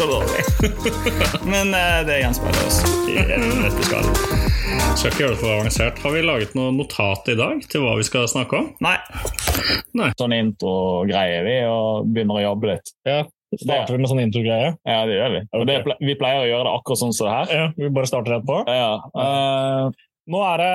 [0.00, 0.42] Det er så dårlig.
[1.52, 4.06] men uh, det gjenspeiler oss i dette skal.
[4.96, 5.98] Skal ikke gjøre det for avansert.
[6.00, 8.70] Har vi laget noe notat i dag til hva vi skal snakke om?
[8.80, 8.94] Nei.
[10.00, 10.06] Nei.
[10.16, 12.94] sånn intro-greier vi, og begynner å jobbe litt.
[13.04, 13.18] Ja,
[13.60, 14.70] Starter vi med sånn intro-greie?
[14.88, 15.42] Ja, det gjør vi.
[15.50, 15.68] Okay.
[15.68, 17.52] det, vi pleier å gjøre det akkurat sånn som det her.
[17.58, 18.60] Ja, vi bare starter rett på.
[18.70, 20.74] Ja, Uh, Nå er det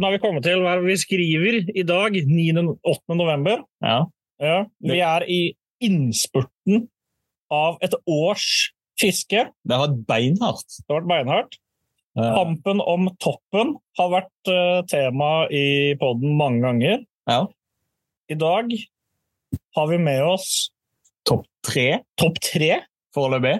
[0.00, 2.66] Nå har vi kommet til hva vi skriver i dag, 9.
[2.82, 3.20] 8.
[3.20, 3.62] november.
[3.86, 4.00] ja.
[4.42, 5.42] Ja, vi er i
[5.86, 6.88] innspurten
[7.52, 8.46] av et års
[9.00, 9.46] fiske.
[9.64, 10.78] Det har vært beinhardt.
[10.80, 11.58] Det har vært beinhardt.
[12.18, 12.28] Ja.
[12.36, 17.04] Kampen om toppen har vært uh, tema i poden mange ganger.
[17.30, 17.42] ja.
[18.30, 18.70] I dag
[19.76, 20.70] har vi med oss
[21.28, 22.68] Topp tre topp tre
[23.12, 23.58] foreløpig.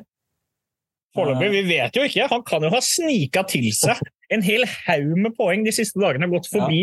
[1.12, 1.50] foreløpig.
[1.52, 2.28] Vi vet jo ikke.
[2.30, 4.00] Han kan jo ha snika til seg
[4.32, 6.24] en hel haug med poeng de siste dagene.
[6.24, 6.80] Har Gått forbi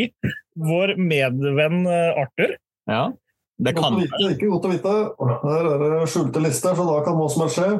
[0.59, 2.53] vår medvenn eh, Arthur.
[2.91, 3.01] Ja.
[3.59, 4.91] Det kan vite, ikke godt å vite.
[5.43, 7.71] Her er det skjulte lister, så da kan hva som helst skje.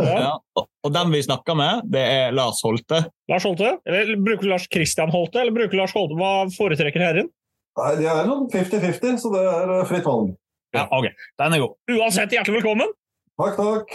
[0.00, 0.30] ja.
[0.56, 3.00] Og- Og den vi snakker med, det er Lars Holte.
[3.28, 3.72] Lars Holte?
[3.84, 6.14] Eller bruker du Lars Christian Holte, eller bruker Lars Holte?
[6.14, 7.28] Hva foretrekker herren?
[7.76, 10.30] Nei, De er noen 50-50, så det er eh, fritt valg.
[10.72, 11.08] Ja, ok.
[11.38, 11.74] Den er god.
[11.90, 12.88] Uansett, hjertelig velkommen!
[13.36, 13.90] Takk, takk.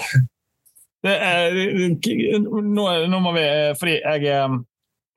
[1.01, 1.55] Det er,
[2.61, 3.45] nå, nå må vi
[3.79, 4.57] Fordi jeg, eh,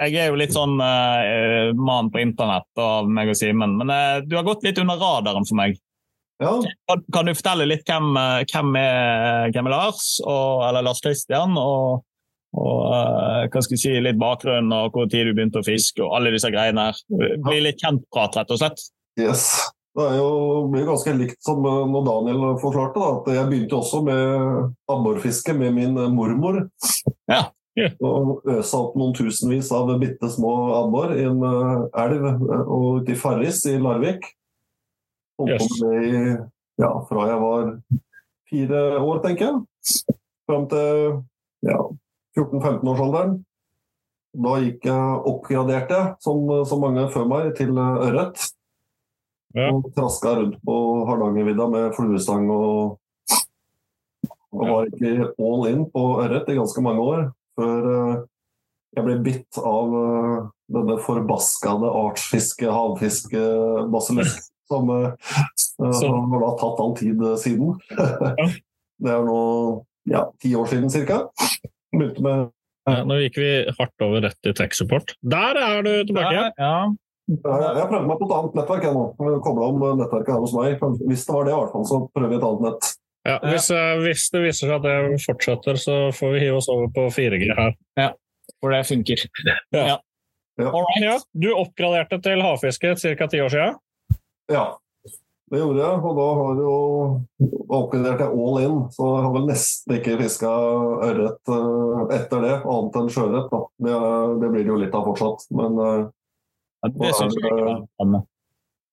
[0.01, 4.21] jeg er jo litt sånn uh, mann på internett av meg og Simen, men uh,
[4.25, 5.77] du har gått litt under radaren for meg.
[6.43, 6.57] Ja,
[6.91, 11.03] Kan, kan du fortelle litt hvem, eh, hvem, er, hvem er Lars, og, eller Lars
[11.05, 12.03] Christian, og,
[12.59, 16.03] og eh, hva skal jeg si, litt bakgrunn og hvor tid du begynte å fiske
[16.03, 17.01] og alle disse greiene her.
[17.47, 18.87] Bli litt kjent-prat, rett og slett.
[19.21, 19.49] yes.
[19.95, 20.31] Det er jo
[20.73, 22.99] blir ganske likt som eh, når Daniel forklarte.
[22.99, 26.65] da, at Jeg begynte også med abborfiske med min eh, mormor.
[27.31, 27.45] Ja.
[27.79, 27.95] Yeah.
[28.07, 33.03] Og øsa opp noen tusenvis av bitte små abbor i en eh, elv eh, og
[33.03, 34.27] ute i Farris i Larvik.
[35.39, 35.67] Holdt Yes.
[35.67, 36.37] på med det i,
[36.83, 37.71] ja, fra jeg var
[38.51, 39.63] fire år, tenker jeg.
[40.49, 41.23] Fram til
[41.67, 41.79] ja,
[42.39, 43.39] 14-15-årsalderen.
[44.35, 48.43] Da gikk jeg oppgraderte som så mange før meg, til ørret.
[49.55, 49.71] Ja.
[49.71, 52.99] Og traska rundt på Hardangervidda med fluestang og
[54.55, 57.23] og var ikke all in på ørret i ganske mange år.
[57.59, 58.17] Før eh,
[58.95, 63.43] jeg ble bitt av eh, denne forbaskede artsfiske, havfiske,
[63.91, 65.31] basilisk, som eh,
[65.83, 66.03] eh,
[66.33, 67.79] har da tatt all tid siden.
[67.95, 68.59] siden.
[69.05, 69.41] Det er nå
[70.11, 71.25] ja, ti år siden ca.
[71.95, 72.51] Begynte med
[72.85, 75.15] Ja, nå gikk vi hardt over rett til tech support.
[75.25, 76.59] Der er du tilbake igjen!
[76.61, 76.77] Ja.
[77.25, 79.05] Jeg prøvde meg på et annet nettverk jeg nå.
[79.45, 80.83] Kobla om nettverket her hos meg.
[81.09, 82.91] Hvis det var det, i hvert fall, så prøver vi et annet nett.
[83.25, 86.69] Ja, hvis, eh, hvis det viser seg at det fortsetter, så får vi hive oss
[86.69, 87.73] over på 4G her.
[87.97, 88.11] Ja,
[88.61, 89.25] For det funker.
[89.73, 89.87] Ja.
[89.95, 89.97] Ja.
[90.61, 91.17] Alright, ja.
[91.33, 93.27] Du oppgraderte til havfiske ca.
[93.27, 93.81] ti år siden.
[94.53, 94.65] Ja,
[95.53, 96.03] det gjorde jeg.
[96.09, 96.75] Og da har jo
[97.69, 100.53] oppgradert jeg all in, så jeg har vel nesten ikke fiska
[101.09, 103.57] ørret eh, etter det, annet enn sjøørret.
[103.79, 103.97] Det,
[104.43, 105.49] det blir det jo litt av fortsatt.
[105.55, 106.05] Men eh,
[106.85, 108.25] Ja, det er jeg ikke var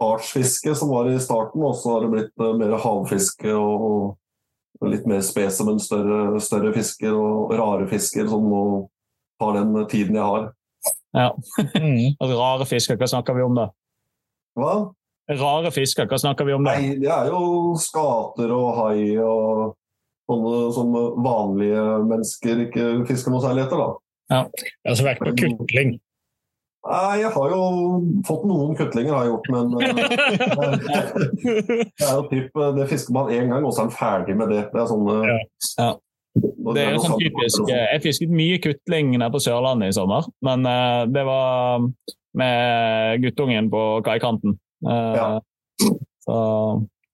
[0.01, 4.17] artsfiske som var i starten, og så har det blitt eh, mer havfiske og,
[4.81, 8.63] litt mer spesimen, større, større fisker og rare fisker som nå
[9.41, 10.49] tar den tiden jeg har.
[11.75, 12.15] Mm.
[12.23, 13.65] Altså, Rare fisker, hva snakker vi om da?
[14.57, 14.73] Hva?
[15.39, 16.75] Rare fisker, hva snakker vi om da?
[16.75, 19.77] Nei, det er jo skater og hai og
[20.31, 20.93] sånne som
[21.23, 24.45] vanlige mennesker ikke fisker noe særlig etter, da.
[24.87, 25.97] Altså, vi er ikke på kutling.
[26.81, 27.65] Nei, jeg har jo
[28.25, 29.91] fått noen kutlinger, har jeg gjort, men eh,
[31.99, 34.37] det er jo typ, eh, det fisker man én gang, og så er man ferdig
[34.39, 34.63] med det.
[34.71, 35.35] Det er sånn eh, Ja.
[35.77, 35.91] Ja.
[36.31, 40.65] Det er jo sånn typisk, Jeg fisket mye kutling nede på Sørlandet i sommer, men
[40.65, 41.85] eh, det var
[42.39, 44.55] med guttungen på kaikanten.
[44.87, 45.29] Eh, Ja.
[46.21, 46.35] Så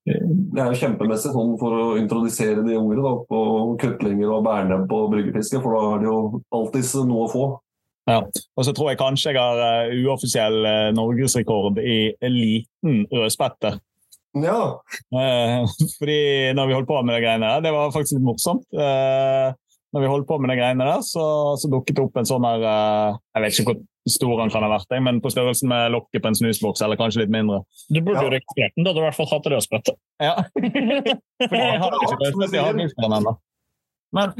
[0.08, 3.40] Det er jo kjempemessig sånn for å introdusere de unge da, på
[3.82, 7.48] kutlinger og bærnebb på bryggefiske, for da er det jo alltids noe å få.
[8.08, 8.22] Ja.
[8.56, 13.74] Og så tror jeg kanskje jeg har eh, uoffisiell uh, norgesrekord i liten rødspette.
[14.38, 14.80] Ja,
[15.12, 15.64] Eh,
[16.00, 18.66] fordi når vi holdt på med de greiene der, det var faktisk litt morsomt.
[18.76, 19.52] Eh,
[19.96, 21.24] når vi holdt på med de greiene der, så,
[21.60, 24.64] så dukket det opp en sånn her eh, Jeg vet ikke hvor stor han kan
[24.64, 27.64] ha vært, men på størrelsen med lokket på en snusboks, eller kanskje litt mindre.
[27.92, 28.38] Du burde jo Ja.
[28.38, 28.86] registrert den.
[28.86, 29.96] Du hadde i hvert fall hatt rødspette.
[30.24, 30.36] Ja.
[31.50, 33.36] Fordi jeg har ikke rødspette i hagefiskeren ennå.
[34.16, 34.32] Men,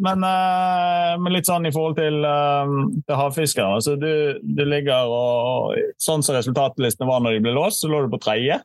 [0.00, 2.70] men, eh, men, litt sånn i forhold til, uh,
[3.04, 3.74] til havfiskere.
[3.76, 8.00] Altså du, du, ligger og Sånn som resultatlistene var når de ble låst, så lå
[8.06, 8.56] du på tredje.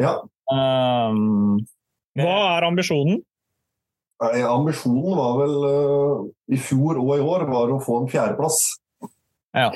[0.00, 0.14] Ja.
[0.48, 1.60] Um,
[2.16, 3.20] Hva er ambisjonen?
[4.22, 8.58] Ambisjonen var vel uh, i fjor og i år var å få en fjerdeplass.
[9.56, 9.70] Ja.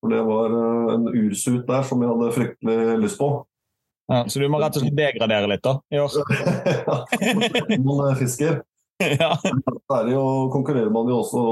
[0.00, 3.28] For det var uh, en ursut der som jeg hadde fryktelig lyst på.
[4.12, 6.12] Ja, så du må rett og slett degradere litt da, i år?
[6.88, 6.98] ja,
[7.80, 8.60] noen fisker.
[9.00, 9.30] ja.
[9.92, 11.44] Der jo, konkurrerer man jo også,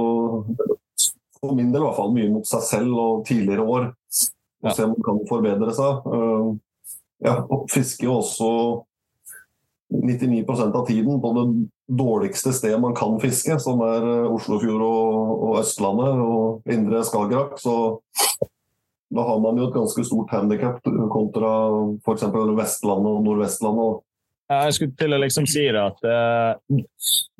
[1.41, 3.91] for min del i hvert fall, mye mot seg selv og tidligere år.
[4.63, 4.77] Og ja.
[4.77, 6.07] se om man kan forbedre seg.
[6.07, 6.53] Uh,
[7.23, 7.37] ja,
[7.71, 8.51] fisker jo også
[9.93, 11.47] 99% av tiden på det
[11.99, 17.59] dårligste sted man kan fiske, som er eh, Oslofjord og, og Østlandet og indre Skagerrak.
[17.61, 17.75] Så
[19.13, 20.81] da har man jo et ganske stort handikap
[21.13, 21.53] kontra
[22.01, 22.25] f.eks.
[22.57, 24.01] Vestlandet og Nordvestlandet.
[24.53, 26.81] Jeg skulle til å liksom si det at uh,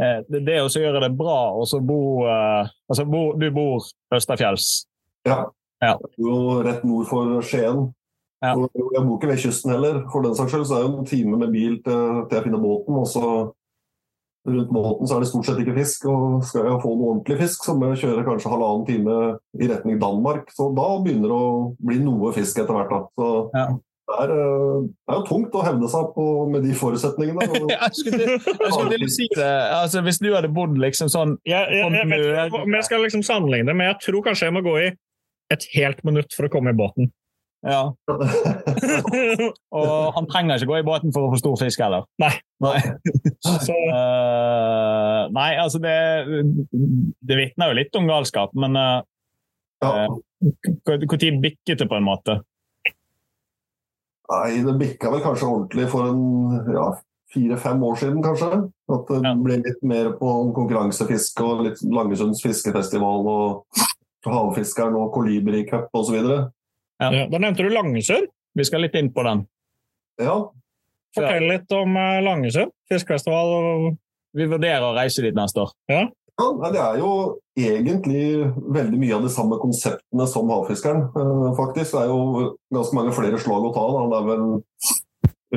[0.01, 3.85] det, det å gjøre det bra og så bo uh, altså bo, Du bor
[4.17, 4.87] østafjells?
[5.29, 5.43] Ja.
[5.83, 5.97] ja.
[6.21, 7.91] Jo rett nord for Skien.
[8.43, 8.55] Ja.
[8.57, 10.01] Jeg bor ikke ved kysten heller.
[10.13, 12.63] For den saks skyld så er det en time med bil til, til jeg finner
[12.63, 12.97] båten.
[12.99, 13.27] og så
[14.49, 16.09] Rundt båten så er det stort sett ikke fisk.
[16.11, 19.17] og Skal jeg få noe ordentlig fisk, så må jeg kjøre kanskje halvannen time
[19.63, 20.51] i retning Danmark.
[20.55, 22.91] Så da begynner det å bli noe fisk etter hvert.
[22.91, 23.01] da.
[23.15, 23.69] Så ja.
[24.11, 27.49] det, er, eh, det, er, jo tungt å hevde seg på, med de forutsetningene.
[27.77, 29.55] jeg skulle, jeg skulle til å si det.
[29.79, 33.71] Altså, hvis du hadde bodd liksom sånn jeg, jeg, jeg, vet, jeg skal liksom sammenligne
[33.71, 34.93] det, men jeg tror kanskje jeg må gå i
[35.53, 37.13] et helt minutt for å komme i båten.
[37.63, 37.83] Ja.
[39.79, 42.09] og han trenger ikke gå i båten for å få stor fisk heller.
[42.23, 42.33] Nei.
[42.63, 42.79] Nei,
[43.93, 45.97] uh, nei altså det
[47.19, 49.03] Det vitner jo litt om galskap, men uh,
[49.83, 50.09] ja.
[50.11, 52.41] uh, tid bikket det på en måte?
[54.33, 56.23] Nei, det bikka vel kanskje ordentlig for en
[56.73, 56.87] ja,
[57.35, 58.51] fire-fem år siden, kanskje.
[58.93, 59.35] At det ja.
[59.39, 63.83] ble litt mer på konkurransefiske og litt Langesunds fiskefestival og
[64.27, 66.19] Havfiskeren og Kolibri Cup osv.
[67.01, 67.13] Ja.
[67.13, 68.29] Ja, da nevnte du Langesund.
[68.53, 69.47] Vi skal litt inn på den.
[70.21, 70.37] Ja.
[71.17, 73.95] Fortell litt om eh, Langesund fiskefestival.
[74.37, 75.73] Vi vurderer å reise dit neste år.
[75.93, 76.07] Ja.
[76.41, 77.11] Ja, Det er jo
[77.59, 78.25] egentlig
[78.73, 81.05] veldig mye av de samme konseptene som Havfiskeren.
[81.13, 81.93] Eh, faktisk.
[81.93, 83.85] Det er jo ganske mange flere slag å ta.
[83.93, 84.07] Da.
[84.13, 84.47] Det er vel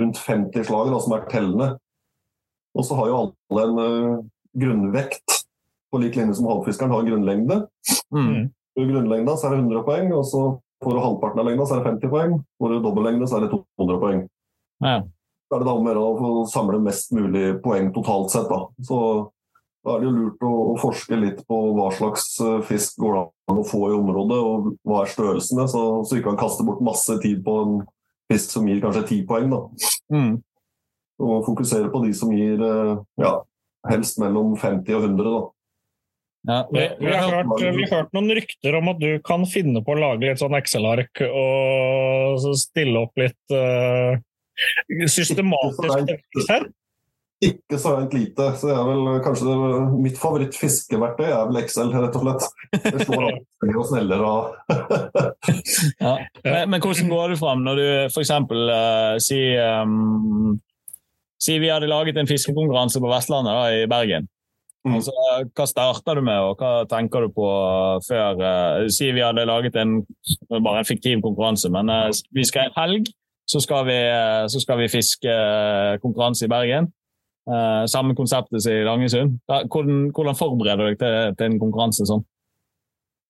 [0.04, 1.70] rundt 50 slag da, som er tellende.
[2.76, 4.24] Og så har jo alle en uh,
[4.60, 5.38] grunnvekt,
[5.88, 7.62] på lik linje som Havfiskeren har grunnlengde.
[8.12, 8.50] Mm.
[8.76, 10.42] Grunnlengda så er det 100 poeng, og så
[10.86, 12.34] Får du halvparten av lengda, så er det 50 poeng.
[12.62, 14.20] Får du dobbeltlengde, så er det 200 poeng.
[14.86, 15.00] Ja.
[15.50, 18.46] Da er det da om å få samle mest mulig poeng totalt sett.
[18.52, 18.60] Da.
[18.86, 19.00] Så
[19.86, 23.18] da er det jo lurt å, å, forske litt på hva slags eh, fisk går
[23.18, 23.24] det
[23.54, 26.82] an å få i området, og hva er størrelsene, så, så ikke kan kaste bort
[26.86, 27.76] masse tid på en
[28.32, 29.54] fisk som gir kanskje ti poeng.
[29.54, 29.92] Da.
[30.14, 30.32] Mm.
[31.26, 33.36] Og fokusere på de som gir eh, ja,
[33.90, 35.34] helst mellom 50 og 100.
[35.34, 35.44] Da.
[36.46, 39.82] Ja, vi, vi, har hørt, vi, har hørt, noen rykter om at du kan finne
[39.86, 44.14] på å lage litt sånn Excel-ark og stille opp litt uh,
[45.10, 46.68] systematisk her.
[47.44, 48.46] Ikke så rent lite.
[48.56, 49.56] så jeg er vel kanskje det,
[50.06, 52.46] Mitt favorittfiskeverktøy er vel Excel, rett og slett.
[52.86, 54.54] Det slår alltid og
[56.06, 56.14] ja.
[56.46, 58.32] men, men, hvordan går du fram når du f.eks.
[58.32, 60.56] Uh, eh, sier um,
[61.42, 64.30] Si vi hadde laget en fiskekonkurranse på Vestlandet da, i Bergen.
[64.86, 65.00] Mm.
[65.00, 65.14] Altså,
[65.58, 67.46] hva starter du med, og hva tenker du på
[68.06, 70.04] før uh, Si vi hadde laget en
[70.52, 73.10] bare en fiktiv konkurranse, men uh, vi skal en helg,
[73.50, 75.40] så skal vi, uh, så skal vi fiske
[76.04, 76.94] konkurranse i Bergen.
[77.86, 79.36] samme konseptet som i Langesund.
[79.46, 82.24] Da, hvordan, hvordan, forbereder du deg til, til, en konkurranse sånn?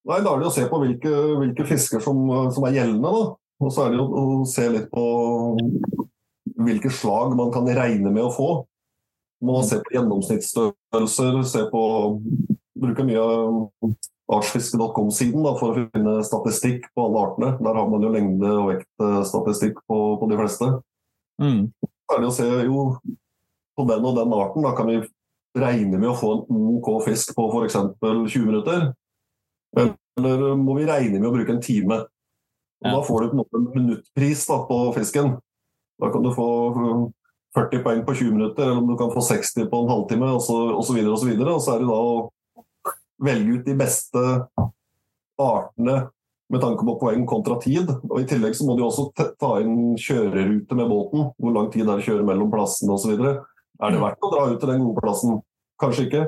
[0.08, 2.22] Nei, Da er det å se på hvilke, hvilke fisker som,
[2.56, 3.12] som, er gjeldende.
[3.12, 3.26] da.
[3.60, 5.04] Og så er det å, å se litt på
[6.64, 8.50] hvilke slag man kan regne med å få.
[9.44, 11.82] Man må se på gjennomsnittsstørrelser, se på
[12.76, 13.24] Bruke mye
[14.36, 17.52] artsfiske.com-siden for å finne statistikk på alle artene.
[17.64, 20.72] Der har man jo lengde- og vektstatistikk på, på de fleste.
[21.42, 21.62] Mm.
[21.80, 22.82] Så er det å se jo
[23.76, 25.00] på den og den arten, da kan vi
[25.56, 27.78] regne med å få en OK fisk på f.eks.
[28.02, 28.90] 20 minutter.
[29.76, 32.04] Eller må vi regne med å bruke en time?
[32.84, 32.96] Og ja.
[32.96, 35.36] Da får du på en minuttpris da, på fisken.
[36.02, 36.48] Da kan du få
[37.56, 40.36] 40 poeng på 20 minutter, eller om du kan få 60 på en halvtime, osv.
[40.36, 42.16] Og, så og, så videre, og så er det da å
[43.26, 44.24] velge ut de beste
[45.40, 45.96] artene
[46.52, 47.90] med tanke på poeng kontra tid.
[48.10, 51.30] Og I tillegg så må du også ta inn kjørerute med båten.
[51.42, 53.16] Hvor lang tid er det å kjøre mellom plassene osv.
[53.16, 55.40] Er det verdt å dra ut til den gode plassen?
[55.82, 56.24] Kanskje ikke.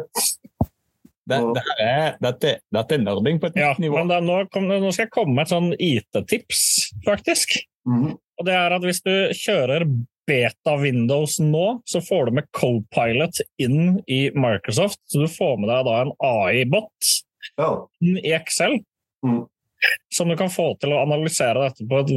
[1.27, 3.99] Det, det er, dette, dette, er nerding på et ja, nivå.
[3.99, 6.61] Men da, nå, kom, nå, skal jeg komme med et sånn IT-tips,
[7.03, 7.57] faktisk.
[7.87, 8.13] Mm.
[8.15, 9.83] Og det er at hvis du kjører
[10.27, 14.99] beta Windows nå, så får du med Copilot inn i Microsoft.
[15.07, 17.13] Så du får med deg da en AI-bot
[17.57, 17.71] Ja.
[18.03, 18.79] inn i Excel,
[19.23, 19.45] Mm.
[20.11, 22.11] som du kan få til å analysere dette på et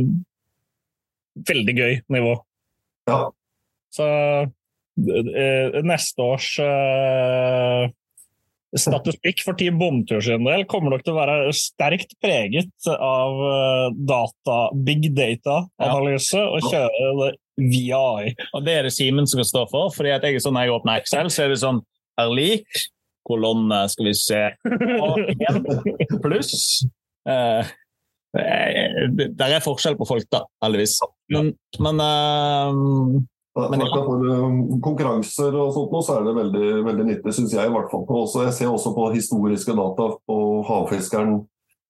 [1.48, 2.36] veldig gøy nivå.
[3.08, 3.30] ja.
[3.92, 7.88] Så eh, neste års eh,
[8.76, 13.96] statistikk for Team Bomtur sin del kommer nok til å være sterkt preget av eh,
[14.06, 18.00] data, big data-analyse og kjøre det via.
[18.56, 19.84] Og det er det Simen som skal stå for.
[19.94, 21.82] fordi jeg er sånn Når jeg åpner Excel, så er det sånn
[22.20, 22.70] er lik
[23.28, 26.54] kolonne, skal vi se A1 pluss.
[27.26, 27.66] Det
[29.38, 31.00] der er forskjell på folk, da, heldigvis.
[31.34, 31.44] Men,
[31.82, 32.68] men eh,
[33.70, 33.88] Men ja.
[34.84, 38.04] Konkurranser og sånt så er det veldig, veldig nyttig, syns jeg i hvert fall.
[38.06, 40.36] Og Også, jeg ser også på historiske data på
[40.68, 41.40] havfiskeren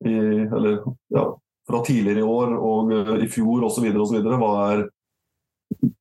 [0.09, 0.15] i,
[0.49, 0.81] eller,
[1.13, 1.27] ja,
[1.69, 3.85] fra tidligere i år og uh, i fjor osv.
[3.93, 4.89] Hva, er-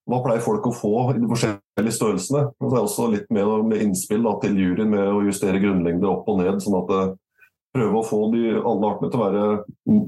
[0.10, 2.44] hva pleier folk å få i de forskjellige størrelsene?
[2.60, 6.10] Og så er også litt med, med innspill da, til juryen med å justere grunnlengder
[6.12, 7.04] opp og ned, sånn at det,
[7.78, 9.44] prøve å få de, alle artene til å være
[9.88, 10.06] mm,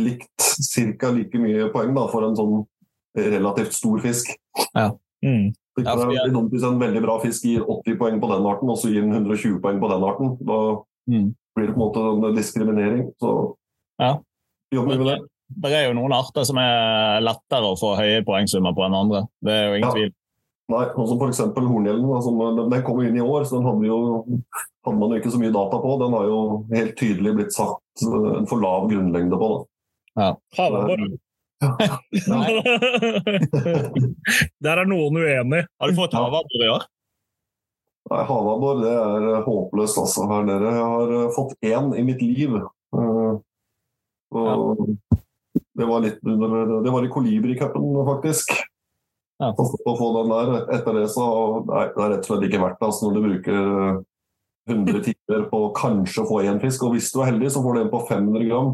[0.00, 0.46] likt,
[1.00, 1.10] ca.
[1.12, 2.62] like mye poeng da, for en sånn
[3.14, 4.32] relativt stor fisk.
[4.74, 5.52] Mm.
[5.76, 8.46] Det Ja, jeg- veldig dumt hvis en veldig bra fisk gir 80 poeng på den
[8.46, 10.36] arten, og så gir den 120 poeng på den arten.
[10.40, 10.58] Da
[11.10, 11.34] Mm.
[11.56, 13.12] blir det på en måte en diskriminering.
[13.20, 13.56] Så
[14.00, 14.18] Ja.
[14.72, 15.28] jobber vi med det.
[15.48, 19.20] Det er jo noen arter som er lettere å få høye poengsummer på enn andre.
[19.44, 19.92] Det er jo ingen Ja.
[19.94, 20.12] tvil.
[20.72, 21.38] Nei, også som f.eks.
[21.60, 22.08] hornhjelmen.
[22.08, 22.20] da,
[22.62, 24.24] den- Den kom inn i år, så den hadde, jo,
[24.86, 25.98] hadde man jo ikke så mye data på.
[26.00, 29.66] Den har jo helt tydelig blitt satt eh, en for lav grunnlengde på.
[30.16, 30.34] Da.
[30.56, 30.96] Havabbor.
[32.28, 32.54] Nei.
[34.64, 35.64] Der er noen uenig.
[35.80, 36.84] Har du fått havabbor i år?
[38.10, 40.68] Nei, Havabbor det er eh, håpløst altså, her nede.
[40.72, 42.56] Jeg har eh, fått én i mitt liv.
[42.94, 43.38] Uh,
[44.34, 44.80] og
[45.74, 48.54] det var litt under Det var i Kolibri-cupen, faktisk.
[49.42, 49.50] Ja.
[49.50, 50.52] Å å få den der.
[50.76, 51.26] Etter det så
[51.66, 52.88] Nei, det er rett og slett ikke verdt det.
[52.88, 54.02] Altså, når du bruker eh,
[54.70, 57.76] 100 timer på kanskje å få én fisk, og hvis du er heldig, så får
[57.76, 58.70] du en på 500 gram.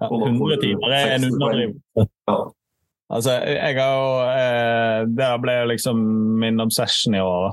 [0.00, 2.06] Ja, Og da får 100 timer er en 60 underdrivelse.
[2.30, 2.38] Ja.
[3.14, 5.98] Altså, jeg har jo eh, Det ble liksom
[6.40, 7.52] min obsession i år.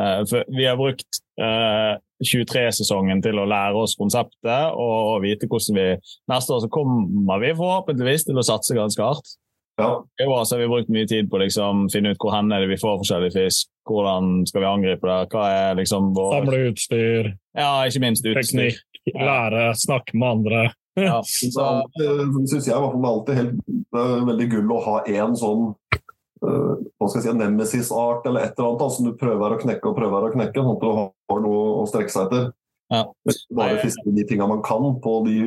[0.00, 1.94] Eh, for vi har brukt eh,
[2.24, 5.88] 23-sesongen til å lære oss konseptet og vite hvordan vi
[6.30, 9.36] Neste år så kommer vi forhåpentligvis til å satse ganske hardt.
[9.78, 10.04] Ja.
[10.22, 12.50] I år så har vi brukt mye tid på å liksom, finne ut hvor hen
[12.50, 13.70] er det vi får forskjellig fisk.
[13.86, 15.18] Hvordan skal vi angripe det?
[15.32, 18.42] Hva er liksom vår Samle utstyr, Ja, ikke minst utstyr.
[18.42, 20.64] teknikk, lære, snakke med andre.
[20.98, 23.60] Ja, Så så, syns synes jeg i hvert fall det er alltid helt,
[23.94, 26.02] det er veldig gull å ha én sånn eh,
[26.40, 29.60] hva skal jeg si, en nemesis-art eller et eller annet da, som du prøver å
[29.60, 32.48] knekke og prøver å knekke, sånn at du har noe å strekke seg etter.
[32.92, 33.04] Ja.
[33.56, 35.38] Bare fiske de tinga man kan på de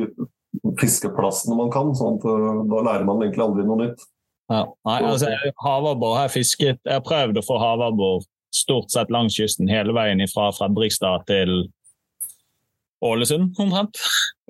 [0.78, 1.94] fiskeplassene man kan.
[1.96, 4.04] sånn at eh, Da lærer man egentlig aldri noe nytt.
[4.52, 4.66] ja.
[4.86, 5.32] Nei, altså,
[5.64, 10.20] havabbor har fisket Jeg har prøvd å få havabbor stort sett langs kysten hele veien
[10.28, 11.70] fra Fredrikstad til
[13.02, 13.98] Ålesund, omtrent.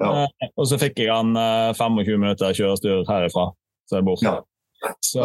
[0.03, 0.27] Ja.
[0.27, 3.47] Eh, og så fikk jeg han eh, 25 minutter kjørestyr herifra,
[3.89, 4.21] så jeg bor.
[4.27, 4.41] Ja.
[5.05, 5.23] Så,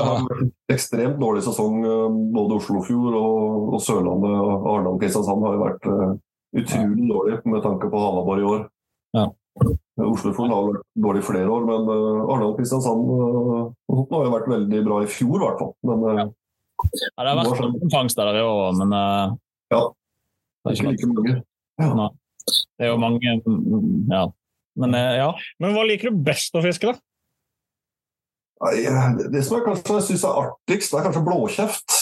[0.69, 1.79] ekstremt dårlig sesong.
[1.85, 6.11] eh, Både Oslofjord og, og Sørlandet og Arendal og Kristiansand har jo vært uh,
[6.61, 8.65] utrolig dårlig med tanke på Havabbor i år.
[9.17, 9.25] Ja.
[9.65, 14.27] Eh, Oslofjorden har vært dårlig i flere år, men uh, Arendal og Kristiansand uh, har
[14.27, 15.73] jo vært veldig bra i fjor, i hvert fall.
[15.89, 19.35] Men eh, ja, det har vært noen fangster der i år, men eh,
[19.73, 19.81] Ja.
[19.89, 21.39] det, er ikke like mange.
[22.77, 24.27] det er jo mange mm, Ja.
[24.77, 25.31] Men ja.
[25.57, 27.01] Men hva liker du best å fiske, da?
[28.57, 31.97] Det- som jeg kanskje syns er artigst, det er kanskje blåkjeft.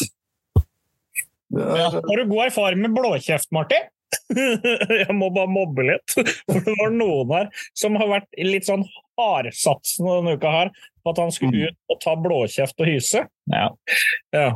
[1.56, 1.90] Er, Ja.
[1.94, 3.86] Har du god erfaring med blåkjeft, Martin?
[4.36, 6.14] Jeg må bare mobbe litt.
[6.16, 8.84] For det var noen her som har vært litt sånn
[9.20, 10.72] hardsatsende denne uka her
[11.04, 13.26] på at han skulle ut og ta blåkjeft og hyse.
[13.52, 13.68] ja.
[14.34, 14.56] Ja.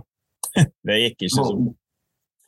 [0.87, 1.67] Det gikk ikke sånn.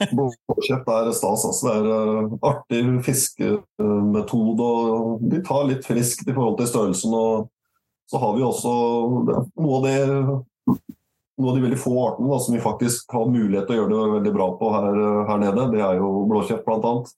[0.09, 1.43] Blåkjeft er stas.
[1.45, 1.75] Altså.
[1.85, 4.67] Det er eh, artig fiskemetode.
[4.67, 7.13] og De tar litt friskt i forhold til størrelsen.
[7.13, 7.51] og
[8.11, 8.71] Så har vi også
[9.55, 9.99] noe av det
[11.41, 13.91] noen av de veldig få artene da, som vi faktisk har mulighet til å gjøre
[13.93, 14.99] det veldig bra på her,
[15.29, 15.67] her nede.
[15.73, 17.13] Det er jo blåkjeft, annet.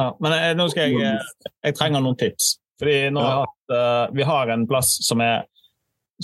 [0.00, 1.32] Ja, men jeg, nå skal jeg eh,
[1.68, 2.54] Jeg trenger noen tips.
[2.80, 5.44] Fordi nå har hatt, eh, Vi har en plass som, er,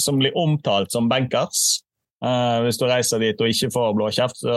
[0.00, 1.82] som blir omtalt som bankers.
[2.18, 4.54] Uh, hvis du reiser dit og ikke får blåkjeft, så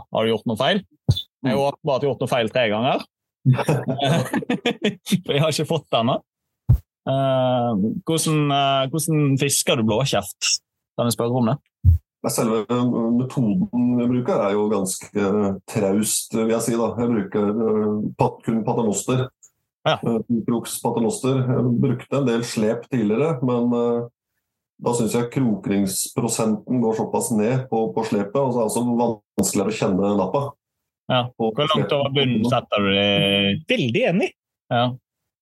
[0.00, 0.78] har du gjort noe feil.
[1.44, 3.02] Jeg har åpenbart gjort noe feil tre ganger.
[5.26, 6.16] For jeg har ikke fått den ennå.
[7.08, 7.70] Eh,
[8.06, 10.50] hvordan, eh, hvordan fisker du blåkjeft?
[10.96, 11.58] Kan jeg spørre om det?
[12.30, 15.28] Selve metoden jeg bruker, er jo ganske
[15.66, 16.74] traust, vil jeg si.
[16.78, 16.92] da.
[17.02, 19.26] Jeg bruker eh, pat, kun paternoster.
[19.82, 19.96] Ja.
[19.98, 21.42] Eh, Kroks paternoster.
[21.42, 24.04] Jeg brukte en del slep tidligere, men eh,
[24.82, 29.14] da syns jeg krokringsprosenten går såpass ned på, på slepet, og så er det også
[29.38, 30.44] vanskeligere å kjenne nappa.
[31.10, 31.24] Ja.
[31.36, 33.08] Hvor langt over bunnen setter du det?
[33.70, 34.30] Veldig enig.
[34.72, 34.86] Ja.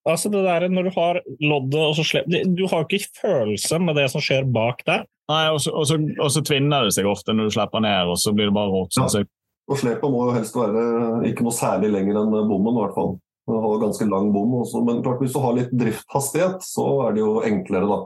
[0.08, 3.98] Altså det der Når du har loddet og så slipper Du har ikke følelse med
[4.00, 5.04] det som skjer bak der.
[5.30, 8.08] Nei, og så, og, så, og så tvinner det seg ofte når du slipper ned,
[8.10, 8.96] og så blir det bare rått.
[8.98, 9.06] Ja.
[9.06, 9.28] synes.
[9.70, 10.80] Og slepet må jo helst være
[11.28, 13.12] ikke noe særlig lenger enn bommen, i hvert fall.
[13.46, 17.14] Du har ganske lang bom også, men klart hvis du har litt drifthastighet, så er
[17.14, 18.00] det jo enklere, da.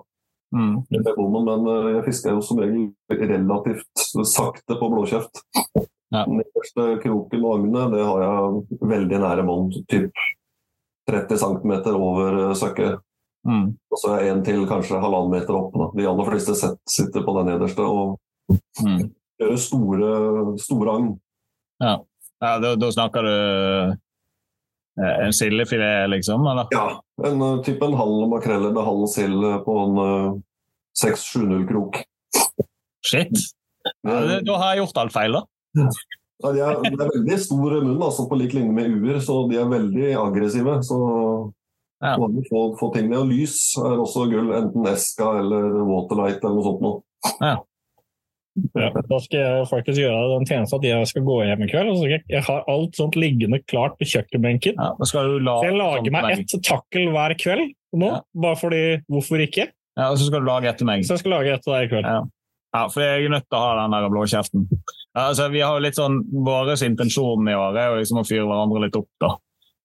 [0.54, 0.74] Mm.
[0.86, 5.40] med bommen, men eh, jeg fisker jo som regel relativt sakte på blåkjeft.
[6.14, 6.22] Ja.
[6.28, 10.12] Den nederste kroken og agnet det har jeg veldig nære bånd, typ
[11.10, 13.00] 30 cm over eh, søkket.
[13.44, 13.66] Mm.
[13.92, 15.74] Og så er en til kanskje halvannen meter opp.
[15.76, 15.90] Da.
[15.98, 16.54] De aller fleste
[16.88, 18.20] sitter på den nederste og
[18.84, 19.06] Mm.
[19.40, 20.08] gjør store,
[20.60, 21.06] store agn.
[21.80, 21.94] Ja,
[22.60, 23.30] da, da snakker du
[25.00, 26.44] eh, en sildefilet, liksom?
[26.50, 26.68] Eller?
[26.76, 30.36] Ja, en uh, type en halv makrell eller halv sild på en uh,
[31.00, 32.02] 6-7-0 krok.
[33.04, 33.32] Shit!
[34.04, 35.88] Ja, da har jeg gjort alt feil, da.
[36.42, 39.36] Ja, de er, de, er veldig store munn, altså, på lik linje med uer, så
[39.50, 40.80] de er veldig aggressive.
[40.82, 40.98] Så
[42.02, 42.16] Ja.
[42.18, 43.18] mange få, få ting med.
[43.18, 47.54] Og lys er også gull, enten Eska eller Waterlight eller noe sånt noe.
[48.74, 51.88] Ja, da skal jeg faktisk gjøre den tjenesten at jeg skal gå hjem i kveld.
[51.90, 54.76] og jeg, jeg har alt sånt liggende klart på kjøkkenbenken.
[54.78, 58.20] Ja, skal du la, jeg lager meg ett takkel hver kveld nå, Ja.
[58.34, 59.70] bare fordi Hvorfor ikke?
[59.96, 61.02] Ja, og så skal du lage etter meg.
[61.06, 62.04] Så jeg skal lage ett til deg i kveld.
[62.06, 62.22] Ja.
[62.74, 64.68] Ja, for jeg er nødt til å ha den der blåkjeften.
[65.14, 68.46] Ja, altså, vi har jo litt sånn, Vår intensjon i år er liksom å fyre
[68.48, 69.08] hverandre litt opp.
[69.22, 69.36] da.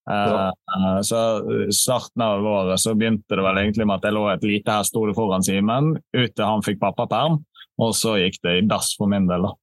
[0.10, 0.48] Eh, Ja.
[0.50, 1.20] eh, så
[1.72, 4.82] starten av året så begynte det vel egentlig med at jeg lå et lite her
[4.82, 7.44] hestehode foran Simen, ut til han fikk pappaperm,
[7.78, 9.44] og så gikk det i dass for min del.
[9.44, 9.54] da.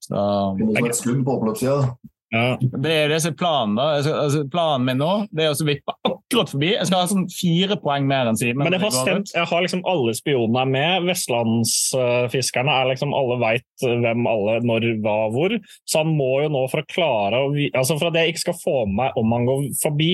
[0.00, 1.96] Så, Det må være et skudd på oppløpssida.
[2.30, 2.54] Ja.
[2.60, 3.74] det er det som er planen.
[3.74, 3.86] da.
[3.98, 6.68] Altså, planen min nå det er å vippe akkurat forbi.
[6.76, 8.62] Jeg skal ha sånn fire poeng mer enn Simen.
[8.62, 11.08] Men jeg har, stemt, jeg har liksom alle spionene med.
[11.10, 15.56] Vestlandsfiskerne er liksom Alle veit hvem alle, når, hva, hvor.
[15.88, 18.58] Så han må jo nå, for å klare å altså For at jeg ikke skal
[18.60, 20.10] få med meg om han går forbi,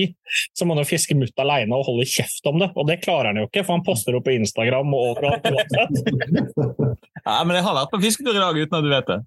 [0.55, 2.69] så må han jo fiske mutt alene og holde kjeft om det.
[2.77, 5.47] Og det klarer han jo ikke, for han poster det på Instagram og overalt.
[7.27, 9.17] Ja, men jeg har vært på fisketur i dag uten at du vet det.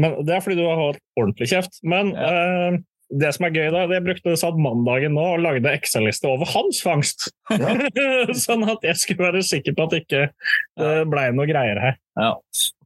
[0.00, 1.80] Men Det er fordi du har hatt ordentlig kjeft.
[1.84, 2.80] Men eh,
[3.12, 6.48] det som er gøy, da, det jeg brukte satt mandagen nå og lagde Excel-liste over
[6.54, 7.28] hans fangst.
[7.52, 7.74] Ja.
[8.44, 10.22] sånn at jeg skulle være sikker på at det ikke
[10.80, 11.98] uh, blei noe greier her.
[12.16, 12.32] Ja.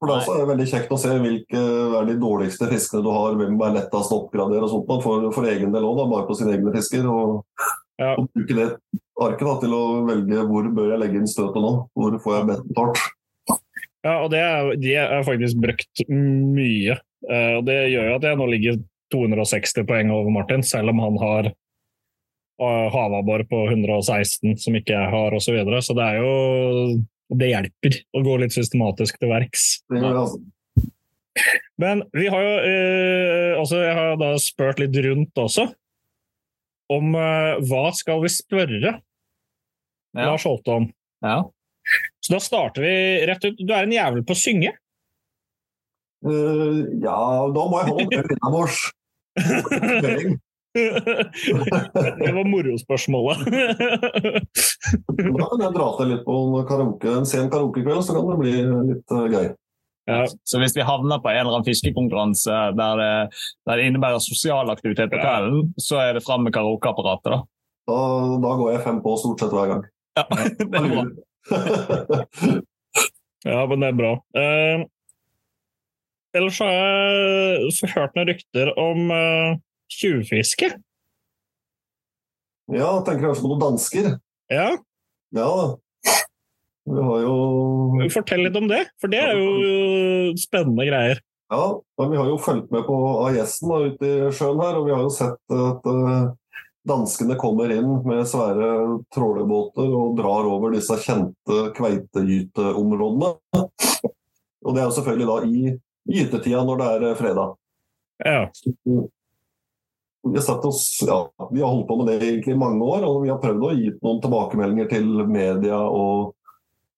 [0.01, 1.63] For det er også veldig kjekt å se hvilke
[2.01, 5.51] er de dårligste fiskene du har, hvem er lettest å oppgradere og sånt, for, for
[5.51, 7.07] egen del òg, bare på sine egne fisker.
[7.11, 7.43] Og,
[7.97, 8.11] Ja.
[8.13, 8.65] og bruke det
[9.25, 12.49] arket da, til å velge hvor bør jeg legge inn støtet nå, hvor får jeg
[12.51, 13.07] best betalt.
[14.07, 16.99] Ja, og det er, de er faktisk brukt mye.
[17.27, 18.81] Eh, og det gjør jo at jeg nå ligger
[19.15, 21.49] 260 poeng over Martin, selv om han har
[22.63, 25.47] uh, havabbor på 116, som ikke jeg har, osv.
[25.47, 25.83] Så, videre.
[25.83, 26.35] så det er jo
[27.37, 29.65] Det hjelper å gå litt systematisk til verks.
[29.91, 30.39] Altså.
[31.83, 35.67] Men vi har jo eh, også, Jeg har da spurt litt rundt også.
[36.95, 38.95] Om eh, hva skal vi spørre
[40.17, 40.31] Ja.
[40.31, 40.87] Lars Holte om?
[41.21, 41.43] Ja.
[42.27, 43.61] Så da starter vi rett ut.
[43.63, 44.73] Du er en jævel på å synge.
[46.27, 48.81] Uh, ja, da må jeg holde noe innabords.
[52.27, 53.39] det var morospørsmålet.
[53.47, 53.53] Da
[55.53, 58.55] kan jeg dra til litt på en, karaoke, en sen karaokekveld, så kan det bli
[58.91, 59.47] litt uh, gøy.
[60.11, 60.19] ja.
[60.27, 63.13] Så hvis vi havner på en eller annen fiskekonkurranse der det,
[63.71, 67.39] der det innebærer sosial aktivitet på kvelden, så er det fram med karaokeapparatet, da.
[67.87, 68.01] Da,
[68.43, 69.87] da går jeg fem på stort sett hver gang.
[70.19, 70.27] Ja,
[70.59, 71.07] det er bra.
[73.51, 74.13] ja, men det er bra.
[74.37, 74.79] Eh,
[76.37, 79.51] ellers har jeg så hørt noen rykter om eh,
[79.93, 80.69] tjuvfiske.
[82.75, 84.05] ja, tenker kanskje på noen dansker.
[84.53, 84.71] Ja,
[85.35, 85.67] Ja da.
[86.87, 87.37] Vi har jo
[88.15, 89.49] fortell litt om det, for det er jo
[90.39, 91.19] spennende greier.
[91.51, 91.65] Ja,
[91.99, 92.95] men vi har jo fulgt med på
[93.27, 96.29] AIS-en ute i sjøen her, og vi har jo sett at eh,
[96.87, 98.71] danskene kommer inn med svære
[99.15, 103.33] trålebåter og drar over disse kjente kveitegyteområdene.
[104.67, 105.75] Og det er jo selvfølgelig da i
[106.07, 107.55] gytetida når det er eh, fredag.
[108.25, 108.41] Ja.
[110.27, 111.21] Vi har, oss, ja,
[111.53, 113.75] vi har holdt på med det egentlig i mange år, og vi har prøvd å
[113.77, 116.33] gi noen tilbakemeldinger til media og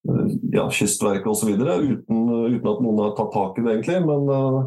[0.09, 1.53] eh, ja, Kystverket osv.
[1.57, 2.25] Uten,
[2.55, 4.01] uten at noen har tatt tak i det, egentlig.
[4.09, 4.63] Men uh,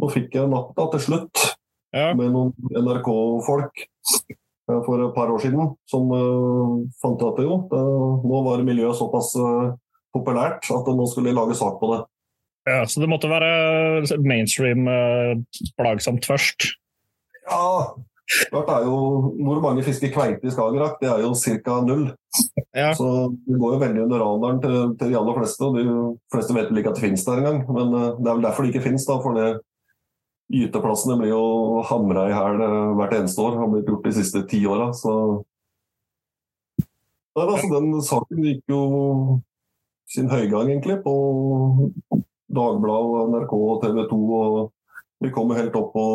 [0.00, 1.55] nå fikk jeg natta til slutt
[1.96, 2.10] Ja.
[2.16, 7.60] med noen NRK-folk eh, for et par år siden som uh, fant ut at jo,
[7.70, 7.84] det,
[8.26, 9.72] nå var miljøet såpass uh,
[10.16, 12.02] populært at nå skulle de lage sak på det.
[12.68, 15.32] ja, så det måtte være mainstream uh,
[15.78, 16.74] plagsomt først.
[17.46, 17.94] Ja,
[18.26, 18.96] Klart er jo,
[19.38, 20.96] Hvor mange fisker kveite i Skagerrak?
[20.98, 21.76] Det er jo ca.
[21.86, 22.08] null.
[22.74, 22.88] Ja.
[22.98, 25.62] Så det går jo veldig under radaren til, til de aller fleste.
[25.62, 25.84] og De
[26.34, 27.60] fleste vet vel ikke at det finnes der engang.
[27.70, 29.06] Men det er vel derfor det ikke finnes.
[29.06, 29.46] da, for det
[30.52, 33.58] Gyteplassene blir jo hamra i hæl eh, hvert eneste år.
[33.58, 34.92] Har blitt gjort de siste ti åra.
[34.94, 35.12] Så
[37.36, 38.82] Der, altså, Den saken gikk jo
[40.08, 41.90] sin høygang, egentlig, på
[42.56, 44.20] Dagbladet, NRK og TV 2.
[44.38, 44.72] og
[45.20, 46.06] Vi kom jo helt opp på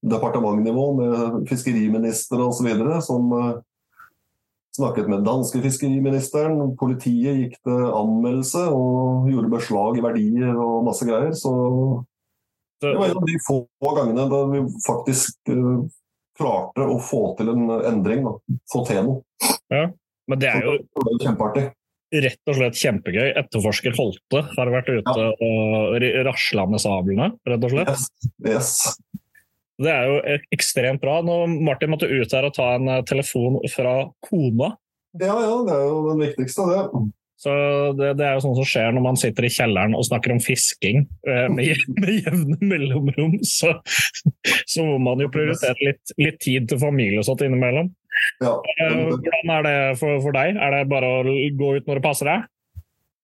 [0.00, 2.70] departementnivå med fiskeriminister osv.
[3.04, 3.60] som eh,
[4.74, 6.72] snakket med danske fiskeriministeren.
[6.80, 11.36] Politiet gikk til anmeldelse og gjorde beslag i verdier og masse greier.
[11.36, 11.52] Så
[12.90, 13.58] det var en av de få
[13.98, 15.84] gangene da vi faktisk uh,
[16.38, 18.24] klarte å få til en endring.
[18.26, 18.58] Da.
[18.72, 19.52] Få til noe.
[19.72, 19.88] Ja,
[20.30, 20.76] Men det er jo
[21.22, 21.66] kjempeartig.
[22.14, 23.28] rett og slett kjempegøy.
[23.40, 27.92] Etterforsker Holte har vært ute og ri- rasla med sablene, rett og slett.
[27.94, 28.08] Yes.
[28.46, 28.72] yes.
[29.82, 31.16] Det er jo ekstremt bra.
[31.26, 34.68] Nå Martin måtte ut her og ta en eh, telefon fra kona.
[35.18, 36.84] Ja, ja, det er jo den viktigste, det.
[37.44, 37.52] Så
[37.98, 40.40] det, det er jo sånn som skjer når man sitter i kjelleren og snakker om
[40.40, 43.36] fisking eh, med, med jevne mellomrom.
[43.44, 43.74] Så,
[44.70, 47.92] så må man jo prioritere litt, litt tid til familie og sånt innimellom.
[48.40, 48.56] Ja.
[48.80, 50.56] Eh, Hvordan er det for, for deg?
[50.56, 52.48] Er det bare å gå ut når det passer deg?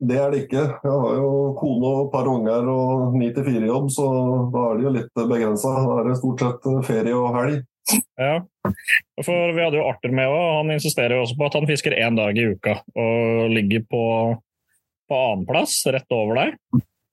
[0.00, 0.62] Det er det ikke.
[0.80, 4.06] Jeg har jo kone og et par unger og ni til fire-jobb, så
[4.52, 5.74] da er det jo litt begrensa.
[5.76, 7.58] Da er det stort sett ferie og helg.
[8.20, 8.34] Ja.
[9.24, 10.44] For vi hadde jo Arthur med òg.
[10.60, 14.04] Han insisterer jo også på at han fisker én dag i uka og ligger på,
[15.10, 16.48] på annenplass, rett over deg.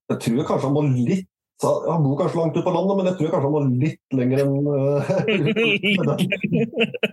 [0.08, 3.18] Jeg tror kanskje han må litt Han bor kanskje langt ute på landet, men jeg
[3.18, 5.02] tror kanskje han må litt lenger enn uh,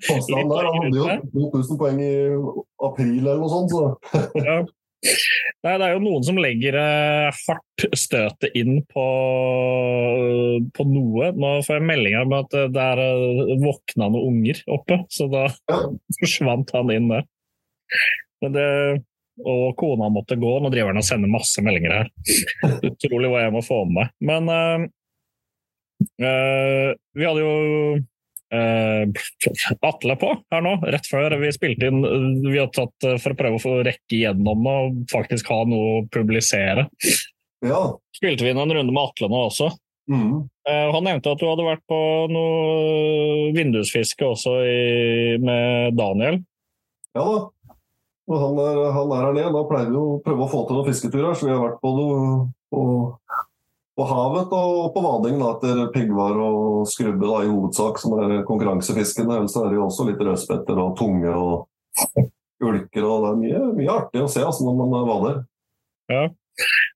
[0.05, 0.65] påstanden der.
[0.69, 1.07] Han hadde jo
[1.55, 2.15] 2000 poeng i
[2.91, 3.83] april eller noe sånt, så
[4.45, 4.59] Ja.
[5.05, 9.05] Nei, det er jo noen som legger eh, hardt støtet inn på,
[10.77, 11.31] på noe.
[11.37, 15.29] Nå får jeg meldinger om at eh, det er eh, våkna noen unger oppe, så
[15.33, 15.81] da Ja.
[16.21, 17.27] forsvant han inn der.
[18.45, 18.69] Men det,
[19.45, 20.53] og kona måtte gå.
[20.63, 22.11] Nå driver han og sender masse meldinger her.
[22.91, 24.13] Utrolig hva jeg må få med meg.
[24.31, 24.89] Men eh,
[26.29, 27.55] eh, vi hadde jo
[29.89, 32.03] Atle på her nå, rett før vi spilte inn.
[32.47, 36.01] Vi har tatt eh, for å prøve å få rekke igjennom og faktisk ha noe
[36.01, 36.89] å publisere.
[37.65, 37.85] ja.
[38.15, 39.73] Spilte vi inn en runde med Atle nå også.
[40.11, 40.45] Mm.
[40.69, 41.99] Eh, Han nevnte at du hadde vært på
[42.31, 44.79] noe vindusfiske også i,
[45.43, 46.41] med Daniel.
[47.15, 47.43] Ja da.
[48.25, 49.51] Og han er, han er her nede.
[49.53, 51.35] Da pleier vi å prøve å få til noen fisketurer.
[51.37, 52.21] Så vi har vært på, noe,
[52.73, 52.85] på,
[53.95, 58.41] på havet og på vading da, etter piggvar og skrubbe da, i hovedsak, som er
[58.49, 59.39] konkurransefiskene.
[59.39, 61.69] Ellers er det jo også litt rødspetter og tunge og
[62.65, 63.05] ulker.
[63.07, 65.45] og Det er mye, mye artig å se altså, når man vader.
[66.11, 66.25] Ja.